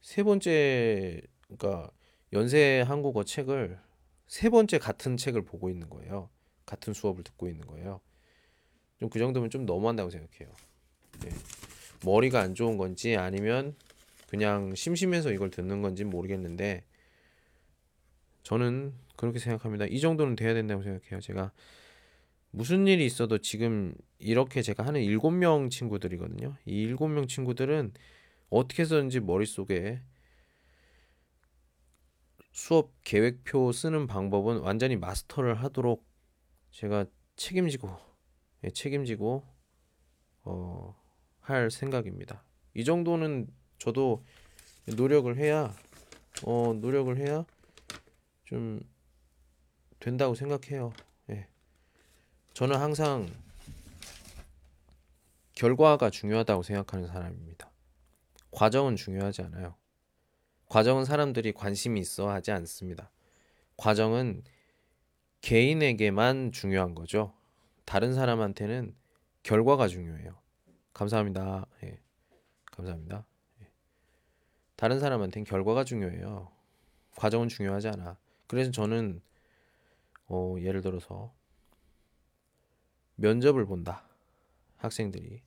[0.00, 1.90] 세 번째, 그러니까
[2.32, 3.78] 연세 한국어 책을
[4.26, 6.30] 세 번째 같은 책을 보고 있는 거예요.
[6.64, 8.00] 같은 수업을 듣고 있는 거예요.
[9.00, 10.54] 좀 그 정도면 좀 너무한다고 생각해요.
[11.20, 11.30] 네.
[12.04, 13.74] 머리가 안 좋은 건지 아니면
[14.28, 16.84] 그냥 심심해서 이걸 듣는 건지 모르겠는데
[18.42, 19.86] 저는 그렇게 생각합니다.
[19.86, 21.20] 이 정도는 돼야 된다고 생각해요.
[21.20, 21.52] 제가
[22.52, 26.56] 무슨 일이 있어도 지금 이렇게 제가 하는 일곱 명 친구들이거든요.
[26.64, 27.92] 이 일곱 명 친구들은
[28.48, 30.00] 어떻게 해서든지 머릿속에
[32.52, 36.04] 수업 계획표 쓰는 방법은 완전히 마스터를 하도록
[36.70, 37.06] 제가
[37.36, 37.96] 책임지고
[38.64, 39.44] 예, 책임지고
[40.42, 40.99] 어,
[41.50, 42.42] 할 생각입니다.
[42.74, 43.48] 이 정도는
[43.78, 44.24] 저도
[44.96, 45.74] 노력을 해야
[46.44, 47.44] 어, 노력을 해야
[48.44, 48.80] 좀
[49.98, 50.92] 된다고 생각해요.
[52.54, 53.28] 저는 항상
[55.54, 57.70] 결과가 중요하다고 생각하는 사람입니다.
[58.50, 59.76] 과정은 중요하지 않아요.
[60.66, 63.10] 과정은 사람들이 관심이 있어 하지 않습니다.
[63.76, 64.42] 과정은
[65.40, 67.32] 개인에게만 중요한 거죠.
[67.84, 68.94] 다른 사람한테는
[69.42, 70.39] 결과가 중요해요.
[71.00, 71.66] 감사합니다.
[71.82, 71.98] 예.
[72.72, 73.24] 감사합니다.
[73.62, 73.66] 예.
[74.76, 76.52] 다른 사람한테는 결과가 중요해요.
[77.16, 78.18] 과정은 중요하지 않아.
[78.46, 79.22] 그래서 저는
[80.26, 81.32] 어, 예를 들어서
[83.14, 84.04] 면접을 본다.
[84.76, 85.40] 학생들이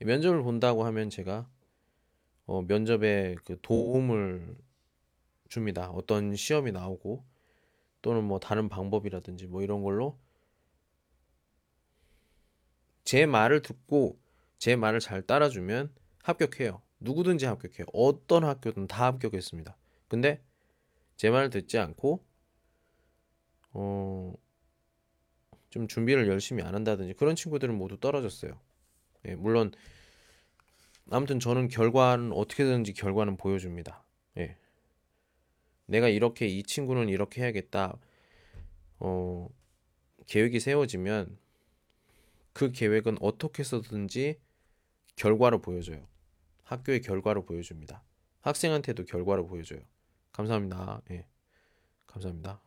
[0.00, 1.48] 면접을 본다고 하면 제가
[2.46, 4.56] 어, 면접에 그 도움을
[5.48, 5.90] 줍니다.
[5.90, 7.24] 어떤 시험이 나오고
[8.00, 10.18] 또는 뭐 다른 방법이라든지 뭐 이런 걸로
[13.04, 14.21] 제 말을 듣고
[14.62, 15.92] 제 말을 잘 따라주면
[16.22, 16.82] 합격해요.
[17.00, 17.84] 누구든지 합격해요.
[17.92, 19.76] 어떤 학교든 다 합격했습니다.
[20.06, 20.40] 근데
[21.16, 22.24] 제 말을 듣지 않고
[23.72, 24.32] 어,
[25.70, 28.60] 좀 준비를 열심히 안 한다든지 그런 친구들은 모두 떨어졌어요.
[29.24, 29.72] 예, 물론
[31.10, 34.04] 아무튼 저는 결과는 어떻게든지 결과는 보여줍니다.
[34.36, 34.56] 예.
[35.86, 37.98] 내가 이렇게 이 친구는 이렇게 해야겠다.
[39.00, 39.48] 어,
[40.28, 41.36] 계획이 세워지면
[42.52, 44.38] 그 계획은 어떻게 해서든지
[45.16, 46.06] 결과로 보여줘요.
[46.64, 48.02] 학교의 결과로 보여줍니다.
[48.40, 49.80] 학생한테도 결과로 보여줘요.
[50.32, 51.02] 감사합니다.
[51.10, 51.26] 예.
[52.06, 52.60] 감사합니다.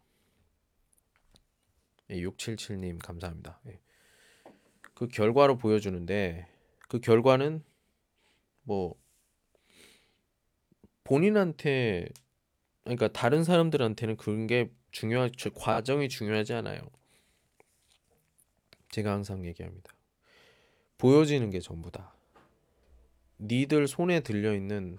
[2.12, 3.60] 예, 677님 감사합니다.
[3.68, 3.80] 예.
[4.94, 6.48] 그 결과로 보여주는데
[6.88, 7.64] 그 결과는
[8.64, 8.96] 뭐
[11.04, 12.10] 본인한테
[12.84, 16.80] 그러니까 다른 사람들한테는 그런 게 중요한 과정이 중요하지 않아요.
[18.90, 19.94] 제가 항상 얘기합니다.
[20.98, 22.15] 보여지는 게 전부다.
[23.40, 24.98] 니들 손에 들려 있는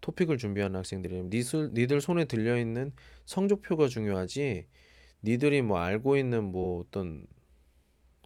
[0.00, 2.92] 토픽을 준비하는 학생들이 니들, 니들 손에 들려 있는
[3.26, 4.66] 성적표가 중요하지.
[5.24, 7.26] 니들이 뭐 알고 있는 뭐 어떤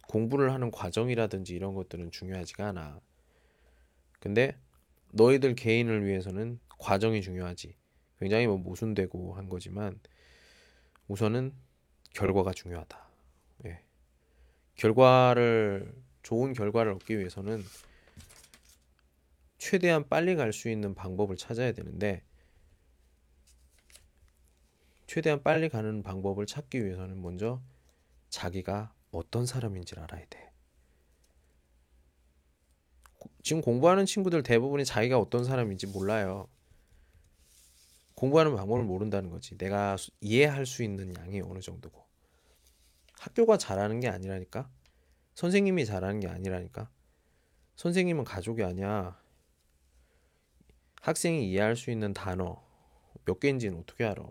[0.07, 2.99] 공부를 하는 과정이라든지 이런 것들은 중요하지가 않아.
[4.19, 4.57] 근데
[5.11, 7.75] 너희들 개인을 위해서는 과정이 중요하지.
[8.19, 9.99] 굉장히 뭐 모순되고 한 거지만
[11.07, 11.53] 우선은
[12.13, 13.09] 결과가 중요하다.
[13.65, 13.81] 예.
[14.75, 17.61] 결과를 좋은 결과를 얻기 위해서는
[19.63, 22.21] 최대한 빨리 갈 수 있는 방법을 찾아야 되는데
[25.07, 27.61] 최대한 빨리 가는 방법을 찾기 위해서는 먼저
[28.29, 30.51] 자기가 어떤 사람인지를 알아야 돼.
[33.41, 36.49] 지금 공부하는 친구들 대부분이 자기가 어떤 사람인지 몰라요.
[38.15, 39.57] 공부하는 방법을 모른다는 거지.
[39.57, 42.05] 내가 이해할 수 있는 양이 어느 정도고.
[43.13, 44.69] 학교가 잘하는 게 아니라니까.
[45.35, 46.89] 선생님이 잘하는 게 아니라니까.
[47.77, 49.22] 선생님은 가족이 아니야.
[51.03, 52.63] 학생이 이해할 수 있는 단어
[53.25, 54.23] 몇 개인지는 어떻게 알아?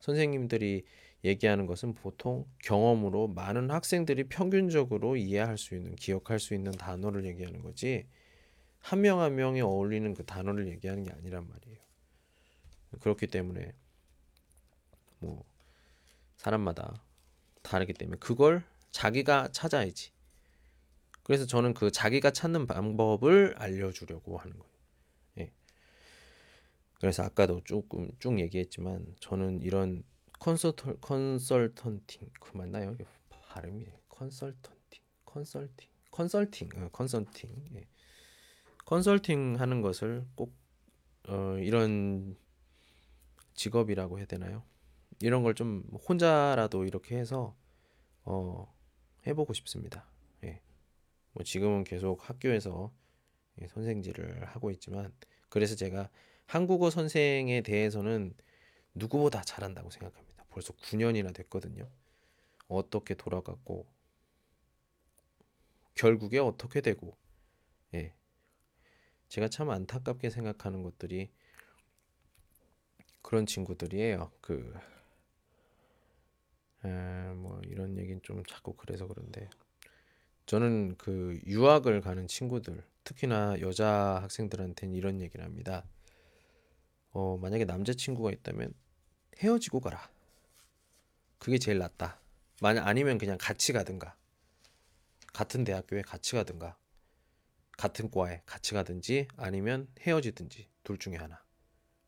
[0.00, 0.84] 선생님들이
[1.24, 7.62] 얘기하는 것은 보통 경험으로 많은 학생들이 평균적으로 이해할 수 있는, 기억할 수 있는 단어를 얘기하는
[7.62, 8.06] 거지.
[8.80, 11.78] 한 명 한 명이 어울리는 그 단어를 얘기하는 게 아니란 말이에요.
[13.00, 13.72] 그렇기 때문에
[15.20, 15.44] 뭐
[16.36, 17.04] 사람마다
[17.62, 20.10] 다르기 때문에 그걸 자기가 찾아야지.
[21.22, 24.71] 그래서 저는 그 자기가 찾는 방법을 알려주려고 하는 거예요.
[27.02, 27.06] 예.
[27.06, 30.04] 그래서 아까도 조금 쭉 얘기했지만 저는 이런
[30.38, 32.96] 컨설터 컨설턴팅 그 맞나요?
[33.48, 37.86] 발음이 컨설턴팅 컨설팅 컨설팅 어, 컨설팅 예.
[38.84, 40.54] 컨설팅 하는 것을 꼭
[41.28, 42.36] 어, 이런
[43.54, 44.64] 직업이라고 해야 되나요?
[45.20, 47.56] 이런 걸 좀 혼자라도 이렇게 해서
[48.24, 48.72] 어,
[49.26, 50.06] 해보고 싶습니다.
[50.44, 50.60] 예.
[51.32, 52.92] 뭐 지금은 계속 학교에서
[53.60, 55.12] 예, 선생질을 하고 있지만
[55.48, 56.08] 그래서 제가
[56.52, 58.34] 한국어 선생에 대해서는
[58.94, 60.44] 누구보다 잘한다고 생각합니다.
[60.50, 61.88] 벌써 9년이나 됐거든요.
[62.68, 63.86] 어떻게 돌아갔고
[65.94, 67.16] 결국에 어떻게 되고
[67.94, 68.12] 예.
[69.28, 71.30] 제가 참 안타깝게 생각하는 것들이
[73.22, 74.30] 그런 친구들이에요.
[74.42, 74.74] 그,
[76.84, 79.48] 에, 뭐, 이런 얘기는 좀 자꾸 그래서 그런데,
[80.44, 85.86] 저는 그 유학을 가는 친구들, 특히나 여자 학생들한테는 이런 얘기를 합니다.
[87.12, 88.74] 어, 만약에 남자친구가 있다면
[89.38, 90.10] 헤어지고 가라.
[91.38, 92.20] 그게 제일 낫다.
[92.60, 94.16] 만약 아니면 그냥 같이 가든가.
[95.32, 96.76] 같은 대학교에 같이 가든가.
[97.76, 101.42] 같은 과에 같이 가든지 아니면 헤어지든지 둘 중에 하나.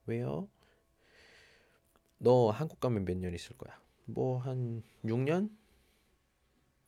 [0.07, 0.48] 왜요?
[2.18, 3.78] 너 한국 가면 몇 년 있을 거야?
[4.07, 5.50] 뭐 한 6년?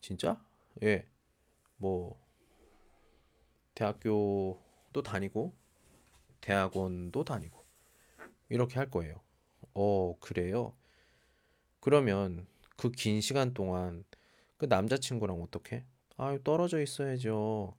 [0.00, 0.40] 진짜?
[0.82, 1.06] 예.
[1.78, 2.18] 뭐
[3.74, 5.54] 대학교도 다니고
[6.40, 7.55] 대학원도 다니고
[8.49, 9.20] 이렇게 할 거예요.
[9.74, 10.74] 어, 그래요?
[11.80, 14.05] 그러면 그 긴 시간 동안
[14.59, 15.84] 그 남자친구랑 어떻게?
[16.18, 17.74] 아유, 떨어져 있어야죠.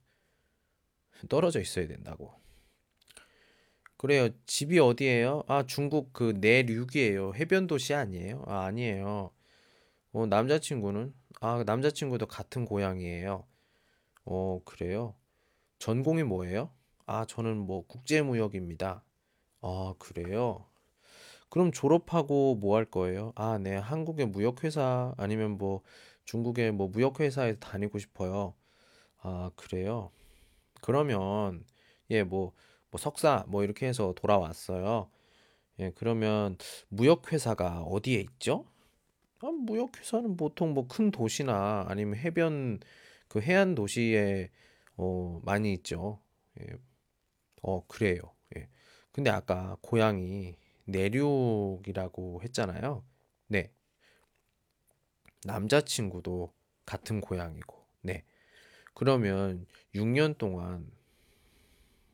[1.28, 2.32] 떨어져 있어야 된다고.
[3.96, 4.28] 그래요.
[4.46, 5.42] 집이 어디예요?
[5.48, 7.34] 아, 중국 그 내륙이에요.
[7.34, 8.44] 해변 도시 아니에요?
[8.46, 9.32] 아, 아니에요.
[10.12, 11.14] 어, 남자친구는?
[11.40, 13.46] 아, 남자친구도 같은 고향이에요.
[14.26, 15.16] 어, 그래요.
[15.78, 16.72] 전공이 뭐예요?
[17.06, 19.04] 아, 저는 뭐 국제무역입니다.
[19.60, 20.64] 아, 그래요.
[21.50, 23.32] 그럼 졸업하고 뭐 할 거예요?
[23.36, 25.82] 아, 네, 한국의 무역회사 아니면 뭐
[26.24, 28.54] 중국의 뭐 무역회사에 다니고 싶어요.
[29.18, 30.10] 아, 그래요.
[30.82, 31.64] 그러면
[32.10, 32.52] 예, 뭐,
[32.90, 35.10] 뭐 석사 뭐 이렇게 해서 돌아왔어요.
[35.80, 36.58] 예, 그러면
[36.90, 38.66] 무역회사가 어디에 있죠?
[39.40, 42.80] 아, 무역회사는 보통 뭐 큰 도시나 아니면 해변
[43.28, 44.50] 그 해안 도시에
[44.98, 46.20] 어, 많이 있죠.
[46.60, 46.66] 예,
[47.62, 48.20] 어, 그래요.
[49.18, 49.20] 예.
[49.20, 50.54] 근데 아까 고향이
[50.84, 53.02] 내륙이라고 했잖아요.
[53.48, 53.72] 네.
[55.44, 56.52] 남자친구도
[56.86, 57.76] 같은 고향이고.
[58.02, 58.24] 네.
[58.94, 60.88] 그러면 6년 동안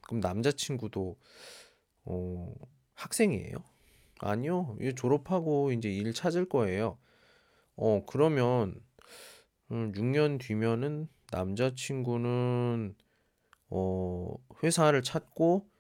[0.01, 1.19] 그럼 남자친구도
[2.07, 2.55] 어,
[2.95, 3.57] 학생이에요?
[4.21, 4.77] 아니요.
[4.81, 6.97] 이제 졸업하고 이제 일 찾을 거예요.
[7.77, 8.81] 어, 그러면
[9.71, 12.95] 음, 6년 뒤면은 남자친구는
[13.69, 15.74] 어, 회사를 찾고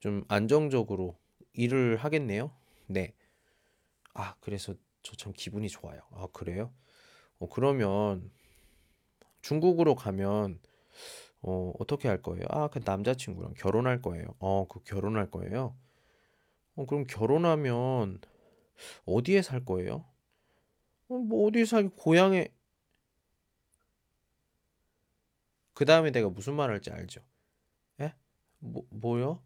[0.00, 1.18] 좀 안정적으로
[1.52, 2.52] 일을 하겠네요.
[2.86, 3.14] 네.
[4.14, 6.00] 아, 그래서 저 참 기분이 좋아요.
[6.12, 6.72] 아, 그래요?
[7.38, 8.30] 어, 그러면
[9.42, 10.60] 중국으로 가면
[11.42, 12.46] 어, 어떻게 할 거예요?
[12.50, 14.26] 아, 그 남자친구랑 결혼할 거예요.
[14.40, 15.76] 어, 그 결혼할 거예요.
[16.76, 18.20] 어, 그럼 결혼하면
[19.06, 20.06] 어디에 살 거예요?
[21.08, 22.48] 어, 뭐 어디에 살 고향에
[25.74, 27.20] 그 다음에 내가 무슨 말 할지 알죠?
[28.00, 28.14] 예?
[28.60, 29.42] 뭐, 뭐요?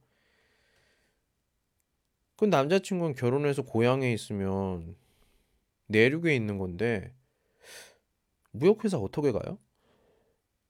[2.36, 4.96] 그 남자친구는 결혼해서 고향에 있으면
[5.88, 7.14] 내륙에 있는 건데
[8.52, 9.58] 무역회사 어떻게 가요?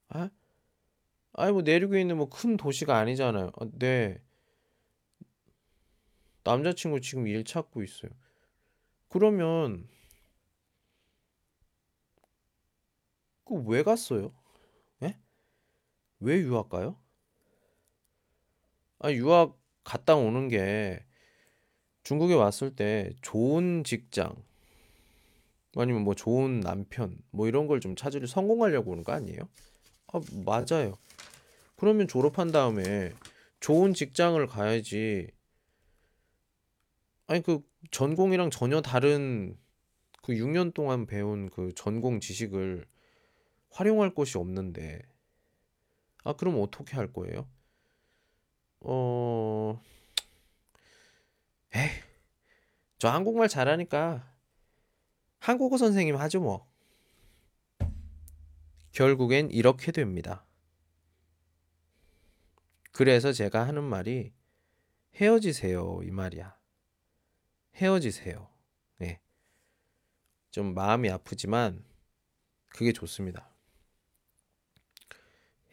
[0.09, 0.31] 아?
[1.35, 3.51] 아니 뭐 내륙에 있는 뭐 큰 도시가 아니잖아요.
[3.61, 4.19] 아, 네.
[6.45, 8.11] 남자친구 지금 일 찾고 있어요.
[9.09, 9.89] 그러면
[13.45, 14.33] 그 왜 갔어요?
[15.03, 15.19] 예?
[16.21, 16.97] 왜 유학 가요?
[19.01, 21.05] 아 유학 갔다 오는 게
[22.05, 24.35] 중국에 왔을 때 좋은 직장
[25.77, 29.49] 아니면 뭐 좋은 남편 뭐 이런 걸 좀 찾으려 성공하려고 오는 거 아니에요?
[30.13, 30.97] 아 맞아요.
[31.77, 33.13] 그러면 졸업한 다음에
[33.61, 35.29] 좋은 직장을 가야지.
[37.27, 39.57] 아니 그 전공이랑 전혀 다른
[40.23, 42.87] 그 6년 동안 배운 그 전공 지식을
[43.71, 45.03] 활용할 곳이 없는데.
[46.25, 47.49] 아, 그럼 어떻게 할 거예요?
[48.81, 49.81] 어,
[51.75, 51.89] 에이,
[52.99, 54.31] 저 한국말 잘하니까
[55.39, 56.71] 한국어 선생님 하죠 뭐.
[58.93, 60.45] 결국엔 이렇게 됩니다.
[62.93, 64.33] 그래서 제가 하는 말이
[65.17, 66.57] 헤어지세요 이 말이야.
[67.77, 68.49] 헤어지세요.
[68.99, 69.21] 네.
[70.51, 71.85] 좀 마음이 아프지만
[72.69, 73.49] 그게 좋습니다.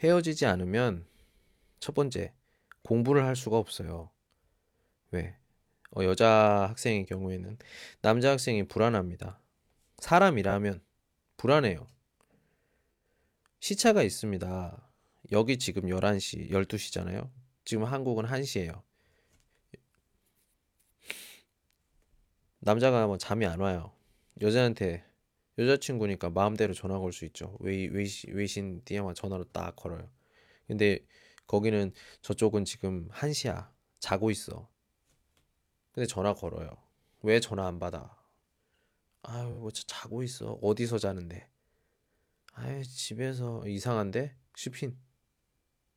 [0.01, 1.05] 헤어지지 않으면
[1.79, 2.33] 첫 번째
[2.83, 4.09] 공부를 할 수가 없어요.
[5.11, 5.38] 왜?
[5.95, 7.57] 어, 여자 학생의 경우에는
[8.01, 9.39] 남자 학생이 불안합니다.
[9.97, 10.81] 사람이라면
[11.37, 11.87] 불안해요.
[13.59, 14.89] 시차가 있습니다.
[15.31, 17.29] 여기 지금 11시, 12시잖아요.
[17.65, 18.81] 지금 한국은 1시예요.
[22.59, 23.91] 남자가 뭐 잠이 안 와요.
[24.41, 25.03] 여자한테
[25.57, 27.57] 여자친구니까 마음대로 전화 걸 수 있죠.
[27.59, 30.09] 微, 微信, 微信 电话 전화로 딱 걸어요.
[30.67, 30.99] 근데
[31.47, 33.69] 거기는 저쪽은 지금 1시야.
[33.99, 34.69] 자고 있어.
[35.91, 36.69] 근데 전화 걸어요.
[37.21, 38.17] 왜 전화 안 받아?
[39.23, 40.57] 아유, 뭐 자고 있어.
[40.61, 41.49] 어디서 자는데?
[42.53, 44.35] 아유, 집에서 이상한데?
[44.55, 44.97] 쉬핀.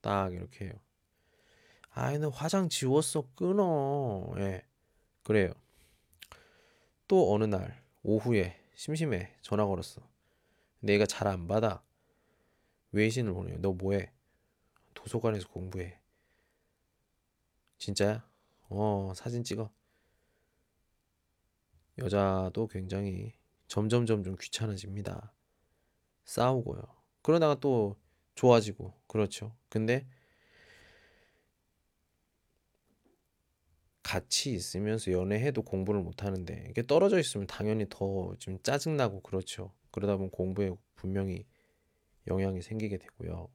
[0.00, 0.74] 딱 이렇게 해요.
[1.90, 3.28] 아이, 너 화장 지웠어.
[3.34, 4.32] 끊어.
[4.38, 4.64] 예.
[5.22, 5.52] 그래요.
[7.08, 10.00] 또 어느 날 오후에 심심해 전화 걸었어.
[10.80, 11.84] 내가 잘 안 받아.
[12.92, 13.58] 외신을 보내요.
[13.60, 14.12] 너 뭐해?
[14.94, 15.98] 도서관에서 공부해.
[17.78, 18.26] 진짜야?
[18.70, 19.70] 어, 사진 찍어.
[21.98, 23.34] 여자도 굉장히
[23.68, 25.32] 점점 점점 귀찮아집니다.
[26.24, 26.82] 싸우고요.
[27.22, 27.96] 그러다가 또
[28.34, 29.54] 좋아지고 그렇죠.
[29.68, 30.06] 근데
[34.02, 39.72] 같이 있으면서 연애해도 공부를 못 하는데 이게 떨어져 있으면 당연히 더 좀 짜증나고 그렇죠.
[39.90, 41.46] 그러다 보면 공부에 분명히
[42.28, 43.48] 영향이 생기게 되고요.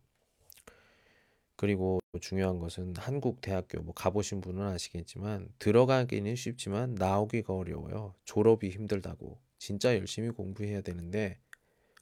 [1.58, 8.14] 그리고 중요한 것은 한국 대학교 뭐 가보신 분은 아시겠지만 들어가기는 쉽지만 나오기가 어려워요.
[8.26, 9.40] 졸업이 힘들다고.
[9.58, 11.40] 진짜 열심히 공부해야 되는데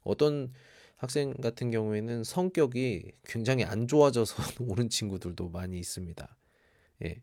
[0.02, 0.52] 어떤
[0.96, 6.36] 학생 같은 경우에는 성격이 굉장히 안 좋아져서 오는 친구들도 많이 있습니다.
[7.04, 7.22] 예.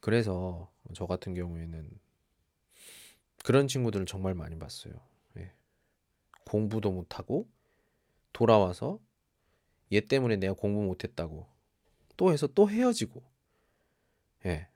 [0.00, 1.88] 그래서 저 같은 경우에는
[3.44, 4.92] 그런 친구들을 정말 많이 봤어요.
[5.38, 5.52] 예.
[6.44, 7.48] 공부도 못하고
[8.32, 8.98] 돌아와서
[9.92, 11.46] 얘 때문에 내가 공부 못했다고
[12.16, 13.22] 또 해서 또 헤어지고
[14.46, 14.68] 예.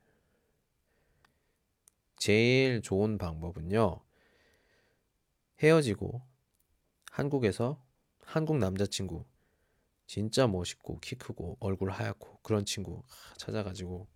[2.17, 4.01] 제일 좋은 방법은요.
[5.62, 6.23] 헤어지고
[7.11, 7.83] 한국에서
[8.23, 9.25] 한국 남자친구
[10.07, 13.03] 진짜 멋있고 키 크고 얼굴 하얗고 그런 친구
[13.37, 14.09] 찾아가지고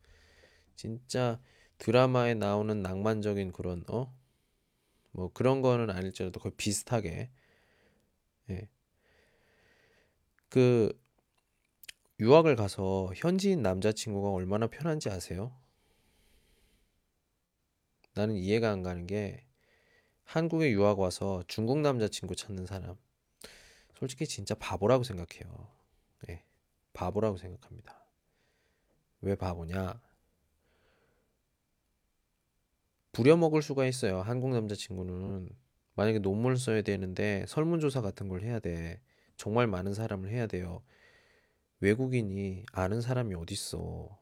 [0.75, 1.41] 진짜
[1.79, 4.15] 드라마에 나오는 낭만적인 그런 어?
[5.11, 7.31] 뭐 그런 거는 아닐지라도 거의 비슷하게
[8.51, 8.69] 예.
[10.49, 10.93] 그
[12.21, 15.53] 유학을 가서 현지인 남자친구가 얼마나 편한지 아세요?
[18.15, 19.45] 나는 이해가 안 가는 게
[20.25, 22.97] 한국에 유학 와서 중국 남자친구 찾는 사람
[23.99, 25.69] 솔직히 진짜 바보라고 생각해요.
[26.29, 26.43] 예,
[26.93, 28.05] 바보라고 생각합니다.
[29.21, 30.01] 왜 바보냐?
[33.13, 34.21] 부려먹을 수가 있어요.
[34.21, 35.51] 한국 남자친구는
[35.95, 39.01] 만약에 논문을 써야 되는데 설문조사 같은 걸 해야 돼.
[39.39, 40.83] 정말 많은 사람을 해야 돼요.
[41.81, 44.21] 외국인이 아는 사람이 어딨어.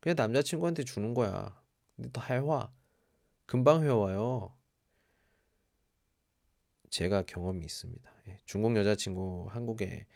[0.00, 1.60] 그냥 남자친구한테 주는 거야.
[1.96, 2.70] 근데 또 해와.
[3.46, 4.54] 금방 회와요.
[6.90, 8.10] 제가 경험이 있습니다.
[8.28, 10.06] 예, 중국 여자친구 한국에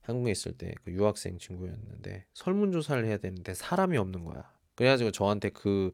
[0.00, 4.52] 한국에 있을 때 그 유학생 친구였는데 설문조사를 해야 되는데 사람이 없는 거야.
[4.76, 5.92] 그래가지고 저한테 그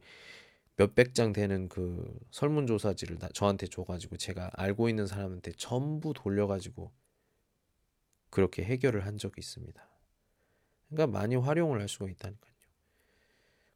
[0.75, 6.91] 몇백 장 되는 그 설문조사지를 저한테 줘가지고 제가 알고 있는 사람한테 전부 돌려가지고
[8.33, 9.87] 그렇게 해결을 한 적이 있습니다.
[10.89, 12.53] 그러니까 많이 활용을 할 수가 있다니까요.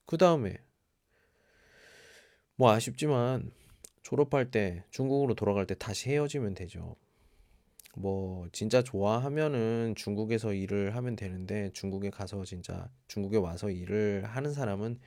[0.08, 0.58] 그 다음에
[2.56, 3.52] 뭐 아쉽지만
[4.02, 6.96] 졸업할 때 중국으로 돌아갈 때 다시 헤어지면 되죠.
[7.96, 15.00] 뭐 진짜 좋아하면은 중국에서 일을 하면 되는데 중국에 가서 진짜 중국에 와서 일을 하는 사람은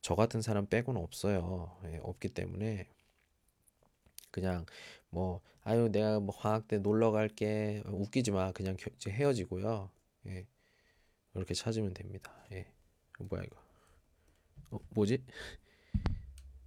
[0.00, 1.76] 저 같은 사람 빼고는 없어요.
[1.86, 2.88] 예, 없기 때문에
[4.36, 4.66] 그냥
[5.08, 9.90] 뭐 아유 내가 뭐 화학 때 놀러 갈게 웃기지 마 그냥 겨, 이제 헤어지고요.
[10.26, 10.46] 예.
[11.34, 12.30] 이렇게 찾으면 됩니다.
[12.52, 12.66] 예.
[13.18, 13.56] 뭐야 이거?
[14.72, 15.24] 어, 뭐지?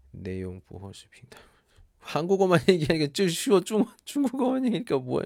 [0.10, 1.38] 내용 부호 스핑다.
[2.00, 5.26] 한국어만 얘기하니까 좀 쉬워 중 중국어만 얘기하니까 뭐야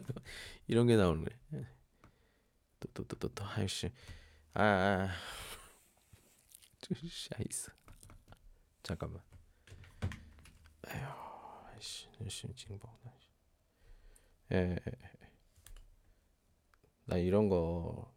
[0.68, 1.26] 이런 게 나오네.
[2.82, 3.90] 또 또 또또 아이씨
[4.54, 5.10] 아, 아.
[7.10, 7.72] 샤이스
[8.84, 9.22] 잠깐만.
[10.90, 11.23] 에휴,
[12.55, 13.13] 징벌나.
[14.53, 14.77] 예,
[17.05, 18.13] 나 이런 거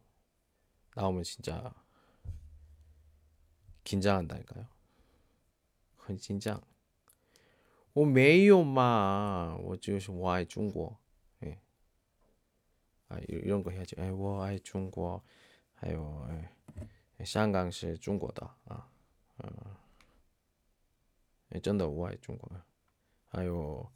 [0.94, 1.74] 나오면 진짜
[3.84, 4.66] 긴장한다니까요.
[5.96, 6.62] 很紧张。
[7.92, 10.98] 我没有嘛，我就是我爱中国，
[11.40, 11.60] 哎，
[13.08, 13.94] 啊이런 거 해야지.
[14.00, 15.22] 哎，我爱中国，
[15.74, 18.90] 还有哎，香港是中国的啊，
[19.38, 19.76] 어,
[21.60, 22.50] 真的我爱中国。
[23.28, 23.95] 还有，呃，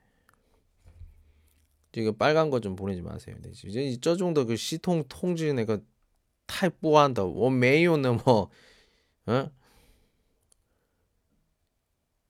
[1.95, 3.35] 이거 빨간 거 좀 보내지 마세요.
[3.41, 5.79] 네, 이제 저 정도 그 시통 통지 내가
[6.47, 7.23] 타이 뽀한다.
[7.25, 8.49] 원 메이오는 뭐, 어?
[9.29, 9.51] 응?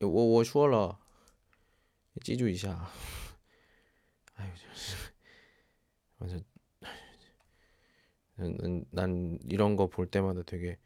[0.02, 0.98] 워워 슈얼라
[2.24, 2.88] 찌주 이샤.
[4.36, 4.50] 아유,
[6.20, 6.44] 완전
[8.36, 10.78] 난, 난 이런 거 볼 때마다 되게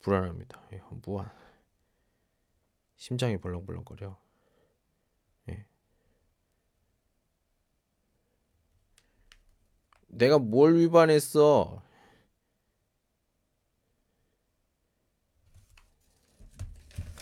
[0.00, 0.62] 불안합니다.
[1.04, 1.30] 무한
[2.96, 4.18] 심장이 벌렁벌렁거려.
[10.07, 11.81] 내가 뭘 위반했어?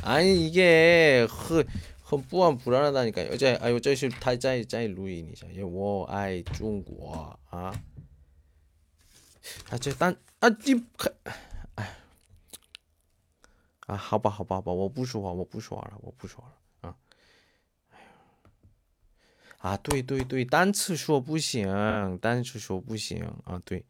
[0.01, 1.27] 아니 이게
[2.09, 3.27] 허, 뿌한 불안하다니까.
[3.27, 5.53] 여자 아유 저시 타자이 자이 루인이자.
[5.53, 7.13] 예, 워 아이 중국
[7.51, 7.73] 아.
[9.71, 10.85] 啊，这单啊，你
[11.75, 11.97] 哎，
[13.87, 16.53] 啊，好吧，好吧，好吧，我不说话，我不说话了，我不说了
[19.64, 21.66] 啊，对对对，单词说不行，
[22.20, 23.82] 单词说不行啊，对，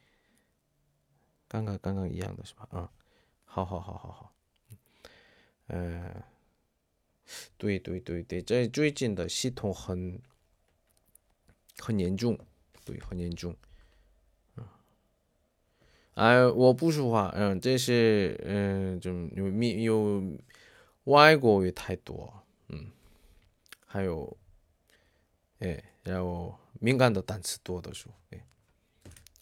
[1.49, 2.69] 刚刚刚刚一样的是吧？
[2.71, 2.93] 啊，
[3.45, 4.35] 好好好好好，
[5.67, 6.23] 嗯，
[7.59, 10.23] 对对对对，这最近的系统很
[11.81, 12.39] 很严重，
[12.85, 13.57] 对，很严重。
[14.57, 14.65] 嗯
[16.15, 20.23] 哎，我不说话，嗯，这是嗯，就有密有
[21.05, 22.33] 外国语太多，
[22.69, 22.93] 嗯，
[23.85, 24.37] 还有
[25.61, 28.47] 哎，然后敏感的单词多的书，哎，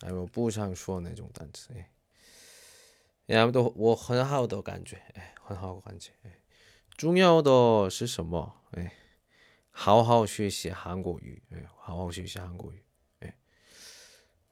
[0.00, 1.90] 还有不想说那种单词，哎，
[3.26, 6.38] 然后都我很好的感觉，哎，很好的感觉，哎，
[6.96, 8.62] 重要的是什么？
[8.72, 8.92] 哎，
[9.70, 12.84] 好好学习韩国语，哎，好好学习韩国语，
[13.20, 13.36] 哎，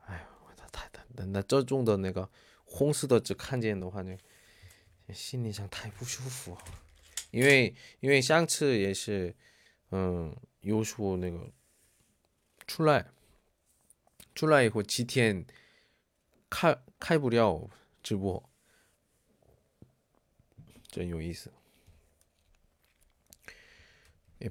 [0.06, 2.28] 哎呀，他太太，那那这种的那个
[2.64, 4.16] 红色的只看见的话呢，
[5.12, 6.56] 心里上太不舒服，
[7.30, 9.34] 因为因为上次也是，
[9.90, 10.36] 嗯。
[10.60, 11.50] 有时候那个
[12.66, 13.06] 出来，
[14.34, 15.46] 出来以后几天
[16.50, 17.70] 开开不了
[18.02, 18.46] 直播，
[20.86, 21.50] 真有意思。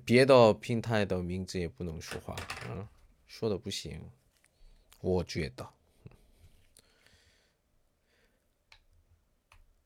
[0.03, 2.35] 别的平台的名字也不能说话，
[2.67, 2.87] 嗯，
[3.27, 4.09] 说的不行，
[5.01, 5.71] 我觉得。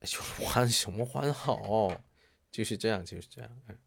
[0.00, 2.02] 就还什么还好，
[2.50, 3.78] 就是这样，就是这样，嗯。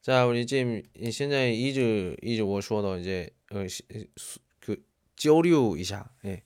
[0.00, 3.64] 자, 우리 지금 현재 이즈 이즈 我说的 이제 어,
[4.60, 4.84] 그
[5.16, 6.10] 交流 이샤.
[6.24, 6.44] 예.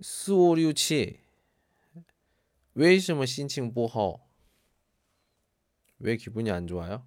[0.00, 1.20] 四五六七
[2.74, 4.28] 为什么心情不好？
[5.98, 7.06] 왜 기분이 안 좋아요?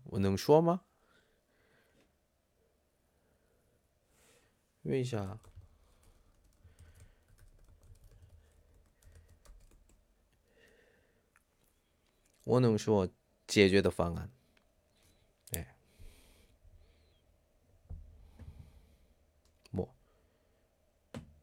[12.45, 13.09] 我能说
[13.47, 14.31] 解决的方案。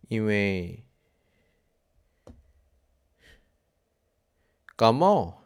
[0.08, 0.84] 因为
[4.76, 5.42] 感冒，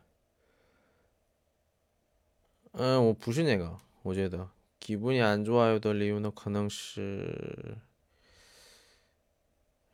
[2.73, 4.49] 嗯，我不是那个，我觉得
[4.81, 7.79] 기분이안좋아요더리우는可能是，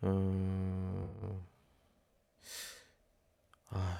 [0.00, 1.42] 嗯，
[3.70, 3.98] 哎，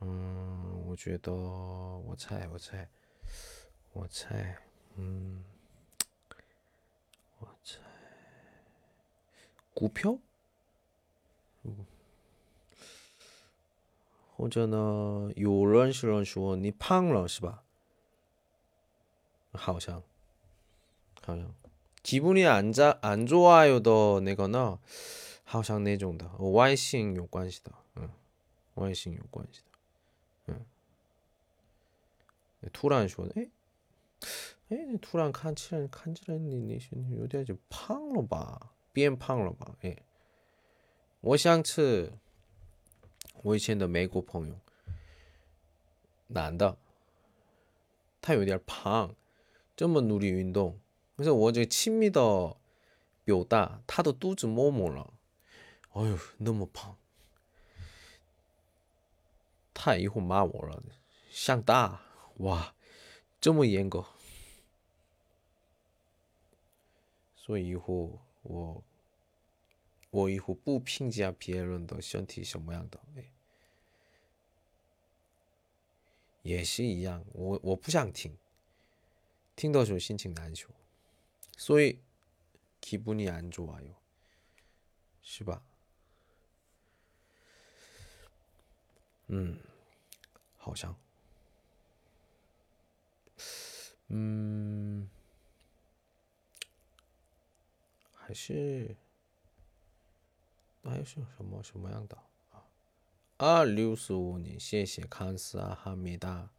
[0.00, 2.88] 嗯，我觉得，我猜，我猜，
[3.92, 4.56] 我猜，
[4.96, 5.44] 嗯，
[9.74, 10.18] 股票，
[11.62, 11.86] 嗯，
[14.36, 17.62] 或者呢，有人是人说你胖了是吧？
[19.52, 20.02] 好像，
[21.22, 21.54] 好像，
[22.02, 24.78] 기분이안자안좋아요더那个呢，
[25.44, 28.08] 好像那种的外形有关系的，嗯，
[28.74, 29.62] 外形有关系
[30.46, 30.64] 的，嗯，
[32.72, 33.50] 突然说，哎，
[34.68, 38.72] 哎，突然看起来看起来你你你有点就胖了吧？
[38.95, 39.75] 变胖了吧？
[39.81, 39.97] 哎，
[41.19, 42.13] 我想吃
[43.43, 44.57] 我以前的美国朋友，
[46.27, 46.77] 男的，
[48.21, 49.13] 他有点胖，
[49.75, 50.79] 这么努力运动，
[51.17, 52.55] 可是我这亲密的
[53.25, 55.13] 表达，他的肚子摸摸了，
[55.89, 56.97] 哎呦，那么胖，
[59.73, 60.81] 他以后骂我了，
[61.29, 62.01] 像大
[62.37, 62.73] 哇，
[63.41, 64.05] 这么严格，
[67.35, 68.21] 所以以后。
[68.44, 68.84] 我
[70.10, 73.30] 我以后不评价别人的身体什么样的，哎，
[76.42, 78.36] 也是一样，我我不想听，
[79.54, 80.68] 听的时候心情难受，
[81.56, 82.00] 所以
[82.80, 83.94] 기분이안좋아 요，
[85.22, 85.62] 是吧？
[89.28, 89.58] 嗯，
[90.56, 90.96] 好像，
[94.08, 95.08] 嗯。
[98.24, 98.96] 还是
[100.82, 102.16] 还是什么什么样的
[102.52, 102.64] 啊？
[103.38, 106.50] 二六十五年，谢谢康斯啊哈米达，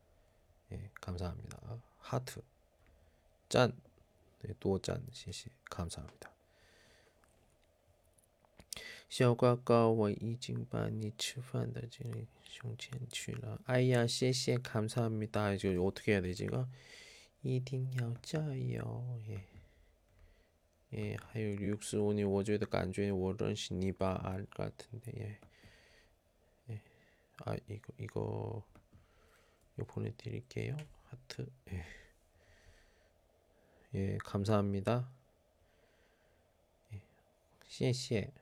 [0.69, 2.41] 哎，감사합니다啊，哈特
[3.49, 3.73] 赞，
[4.39, 6.29] 对，多赞，谢谢，감사합니다
[9.09, 13.59] 小瓜哥，我已经把你吃饭的这里胸前去了。
[13.65, 16.67] 哎呀，谢谢，감사합니다就어떻게해야되지 가？
[17.41, 19.41] 一定要加油耶！
[20.98, 25.40] 예, 하유 육수오니 워즈에도 간주에 워런시 니바 알 같은데 예.
[26.70, 26.82] 예.
[27.44, 28.62] 아 이거 이거
[29.76, 30.74] 이거 보내드릴게요
[31.04, 31.84] 하트 예.
[33.94, 35.06] 예 감사합니다
[36.94, 37.02] 예.
[37.66, 38.32] 시에 시에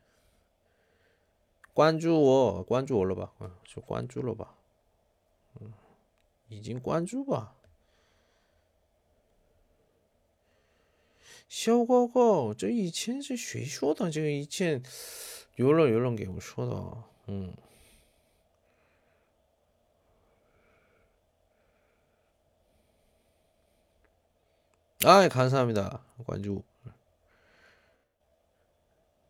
[1.75, 4.55] 관주워 관주 올라봐 어, 저 관주로 음, 봐
[6.51, 7.53] 이진 관주 봐
[11.48, 14.10] 小哥哥，这以前是谁说的？
[14.12, 14.84] 这个以前
[15.56, 17.54] 有人有人给我说的，嗯。
[25.02, 26.64] 哎，감사합니 다， 关注。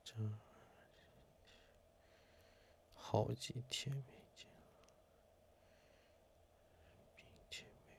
[0.03, 0.15] 这
[2.95, 4.01] 好几天没
[4.35, 4.47] 见，
[7.15, 7.93] 明天没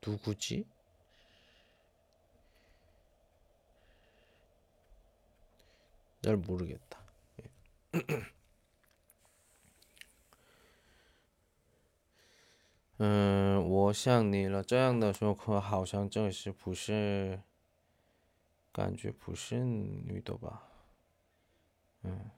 [0.00, 0.66] 누구지?
[6.22, 6.98] 잘 모르겠다.
[12.98, 14.62] 嗯，我想你了。
[14.62, 17.42] 这样的说可好像正是不是，
[18.72, 20.62] 感觉不是女的吧？
[22.02, 22.30] 嗯，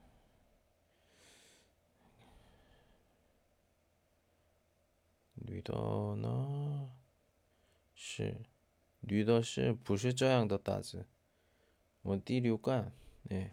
[5.35, 5.75] 女的
[6.17, 6.91] 呢？
[7.95, 8.37] 是，
[9.01, 11.07] 女的是不是这样的大字？
[12.03, 12.93] 我第六感，
[13.31, 13.53] 哎，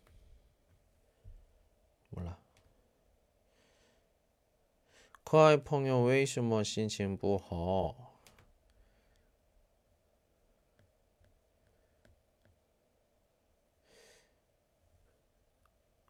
[5.31, 8.19] 可爱朋友为什么心情不好？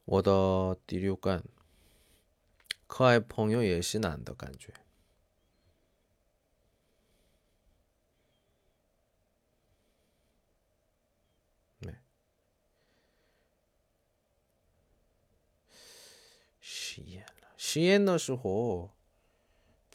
[0.06, 1.44] 我的第六感，
[2.88, 4.74] 可爱朋友也是男的感觉。
[11.78, 11.96] 没。
[16.60, 18.90] 实验了，实验的时候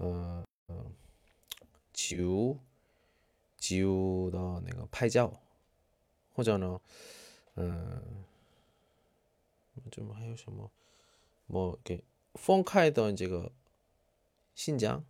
[0.00, 0.94] 嗯嗯
[1.92, 2.58] 酒
[3.56, 5.40] 酒的那个拍照
[6.34, 6.80] 或者呢
[7.54, 8.24] 嗯
[9.90, 10.70] 这么还有什么
[11.46, 12.02] 我给
[12.34, 13.52] 放开的这个
[14.54, 15.04] 新疆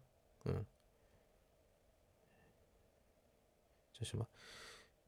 [3.92, 4.26] 这什么？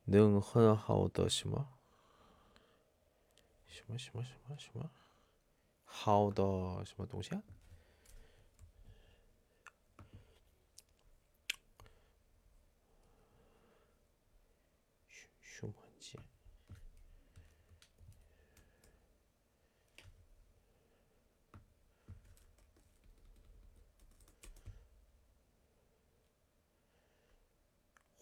[0.04, 1.68] 能很好的什么？
[3.66, 4.90] 什么什么什么什么？
[5.86, 6.42] 好的
[6.84, 7.42] 什么东西啊？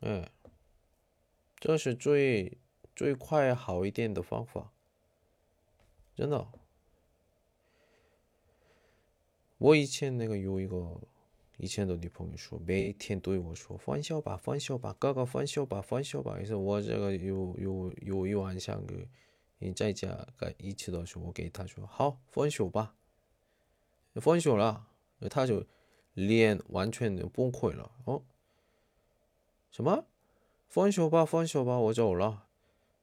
[0.00, 0.30] 哎，
[1.58, 2.58] 这是最
[2.94, 4.72] 最快好一点的方法，
[6.14, 6.48] 真的。
[9.58, 11.00] 我以前那个有一个
[11.56, 16.38] 以前的女朋友说，每天对我说分手吧，分手吧，哥哥分手吧，分手吧。
[16.40, 18.94] 于是我这个有有有一晚上个
[19.58, 20.24] 你在家
[20.58, 22.94] 一起的时候，我给他说好分手吧，
[24.14, 24.86] 分手了，
[25.28, 25.66] 他就
[26.14, 28.22] 脸完全就崩溃了哦。
[29.70, 30.06] 什么？
[30.68, 32.44] 分手吧，分手吧，我走了。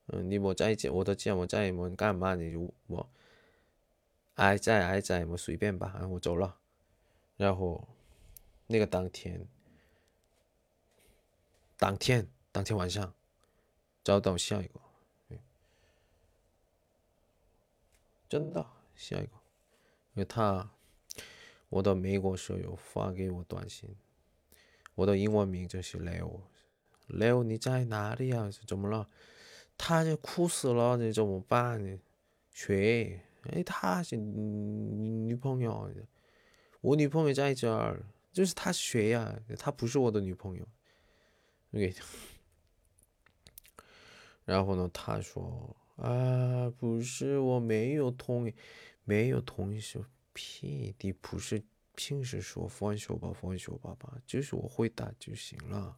[0.08, 2.36] 嗯，你莫再见，我的见我再我干嘛？
[2.36, 3.10] 你就我
[4.36, 6.60] 爱在爱在，我随便吧，我走了。
[7.38, 7.88] 然后
[8.68, 9.48] 那个当天，
[11.76, 13.14] 当天当天晚上
[14.04, 14.80] 找到下一个，
[18.30, 18.64] 真的
[18.96, 19.32] 下一个，
[20.14, 20.70] 因为他
[21.70, 23.96] 我的美国舍友发给我短信，
[24.94, 26.42] 我的英文名就是 Leo。
[27.08, 28.50] 레오你在哪里啊？
[28.68, 29.10] 怎么了？
[29.78, 32.00] 他就哭死了你怎么办呢
[32.54, 33.20] 谁？
[33.52, 35.92] 哎他是女朋友。
[36.82, 38.06] 我女朋友在这儿。
[38.32, 40.68] 就是他谁呀他不是我的女朋友。
[41.72, 41.96] OK
[44.44, 48.54] 然后呢他说啊不是我没有同意
[49.06, 50.04] 没有同意是
[50.34, 51.64] 屁的不是
[51.96, 55.98] 平时说分手吧分手吧吧就是我回答就行了。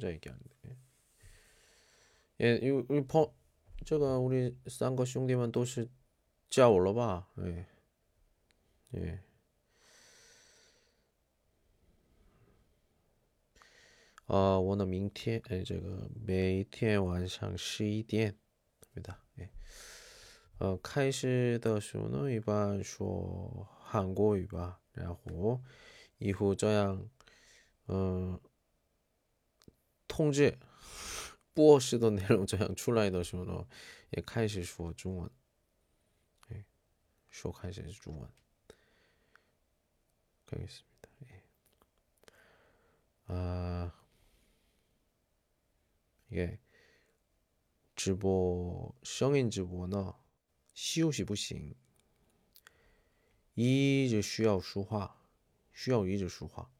[0.00, 0.76] 혼자 얘기하는데.
[2.42, 3.32] 예, 이, 이 퍼,
[3.84, 5.88] 제가 우리 싼거兄弟们 都是
[6.50, 7.28] 叫我了吧?
[7.38, 7.66] 예.
[8.94, 9.20] 예.
[14.28, 18.36] 아, 我呢明天哎这个每天晚上十一点
[18.92, 19.48] 对的 예.
[20.58, 25.62] 呃开始的时候呢一般说韩国语吧然后
[26.18, 27.08] 以后这样
[27.86, 28.40] 嗯
[30.11, 30.59] 通知。
[31.53, 33.67] 播时的内容这样出来的时候呢，
[34.11, 35.29] 也开始说中文，
[36.47, 36.63] 哎，
[37.29, 38.29] 说开始是中文，
[40.45, 41.09] 可以是的，
[43.27, 43.93] 哎，啊，
[46.29, 46.57] 예
[47.97, 50.15] 直播声音直播呢
[50.73, 51.75] 休息不行，
[53.55, 55.17] 一直需要说话，
[55.73, 56.71] 需要一直说话，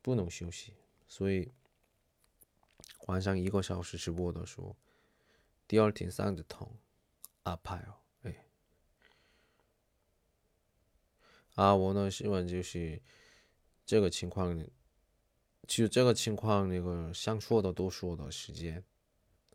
[0.00, 0.74] 不能休息，
[1.08, 1.50] 所以。
[3.09, 4.75] 晚上一个小时直播的时候，
[5.67, 6.67] 第二天嗓子疼，
[7.43, 7.95] 아파 요。
[8.23, 8.45] 哎，
[11.53, 13.01] 啊，我呢希望就是
[13.85, 14.59] 这个情况，
[15.67, 18.83] 其实这个情况那个想说的都说的时间，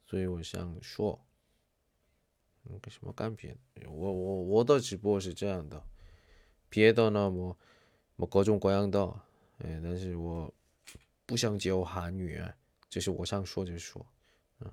[0.06, 1.26] 所以我想说，
[2.64, 3.90] 嗯，什么干别的？
[3.90, 5.82] 我我我的直播是这样的，
[6.68, 7.58] 别的呢，我
[8.14, 9.04] 我各种各样的，
[9.58, 10.54] 哎，但是我
[11.26, 12.40] 不想教韩语。
[12.95, 14.05] 就是我想说就说，
[14.59, 14.71] 嗯，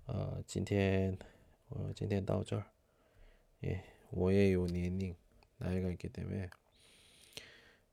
[0.07, 1.17] 呃，今天
[1.69, 2.65] 我今天到这儿，
[3.59, 5.15] 也我也有年龄，
[5.59, 6.49] 나이가있기때문에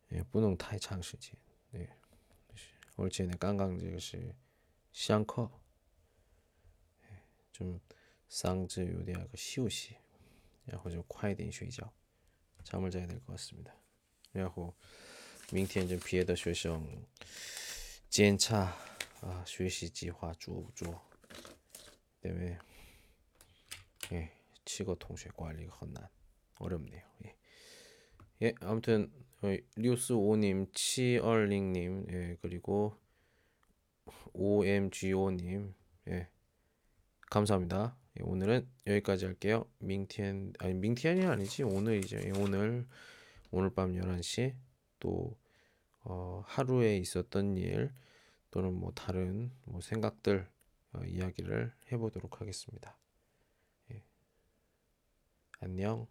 [0.09, 1.32] 也不能太长时间，
[1.70, 1.88] 对，
[2.97, 4.34] 而且呢，刚刚这个是
[4.92, 5.48] 上课，
[7.52, 7.80] 좀
[8.28, 9.94] 嗓子有点个休息，
[10.64, 11.92] 然后就快点睡觉，
[12.64, 13.70] 잠을자야될것같습니다
[14.32, 14.74] 然后
[15.51, 16.84] 明天就别的学生
[18.09, 18.76] 检查
[19.20, 21.01] 啊，学习计划做不做？
[22.26, 22.57] 때문에
[24.14, 24.31] 예,
[24.65, 26.07] 치거 통제 관리가 헌난
[26.60, 27.02] 어렵네요.
[27.26, 27.35] 예.
[28.41, 29.11] 예, 아무튼
[29.41, 32.97] 어, 뉴스 오님, 치얼링님, 예, 그리고
[34.34, 35.73] OMGO님,
[36.07, 36.27] 예,
[37.30, 37.95] 감사합니다.
[38.19, 39.69] 예, 오늘은 여기까지 할게요.
[39.80, 42.18] 민티엔 아니 민티엔이 아니지 오늘이죠.
[42.23, 42.88] 예, 오늘
[43.52, 44.56] 오늘 밤 11시
[44.99, 45.38] 또
[46.02, 47.91] 어, 하루에 있었던 일
[48.52, 50.55] 또는 뭐 다른 뭐 생각들 어,
[51.05, 52.97] 이야기를 해보도록 하겠습니다.
[53.91, 54.03] 예.
[55.59, 56.07] 안녕.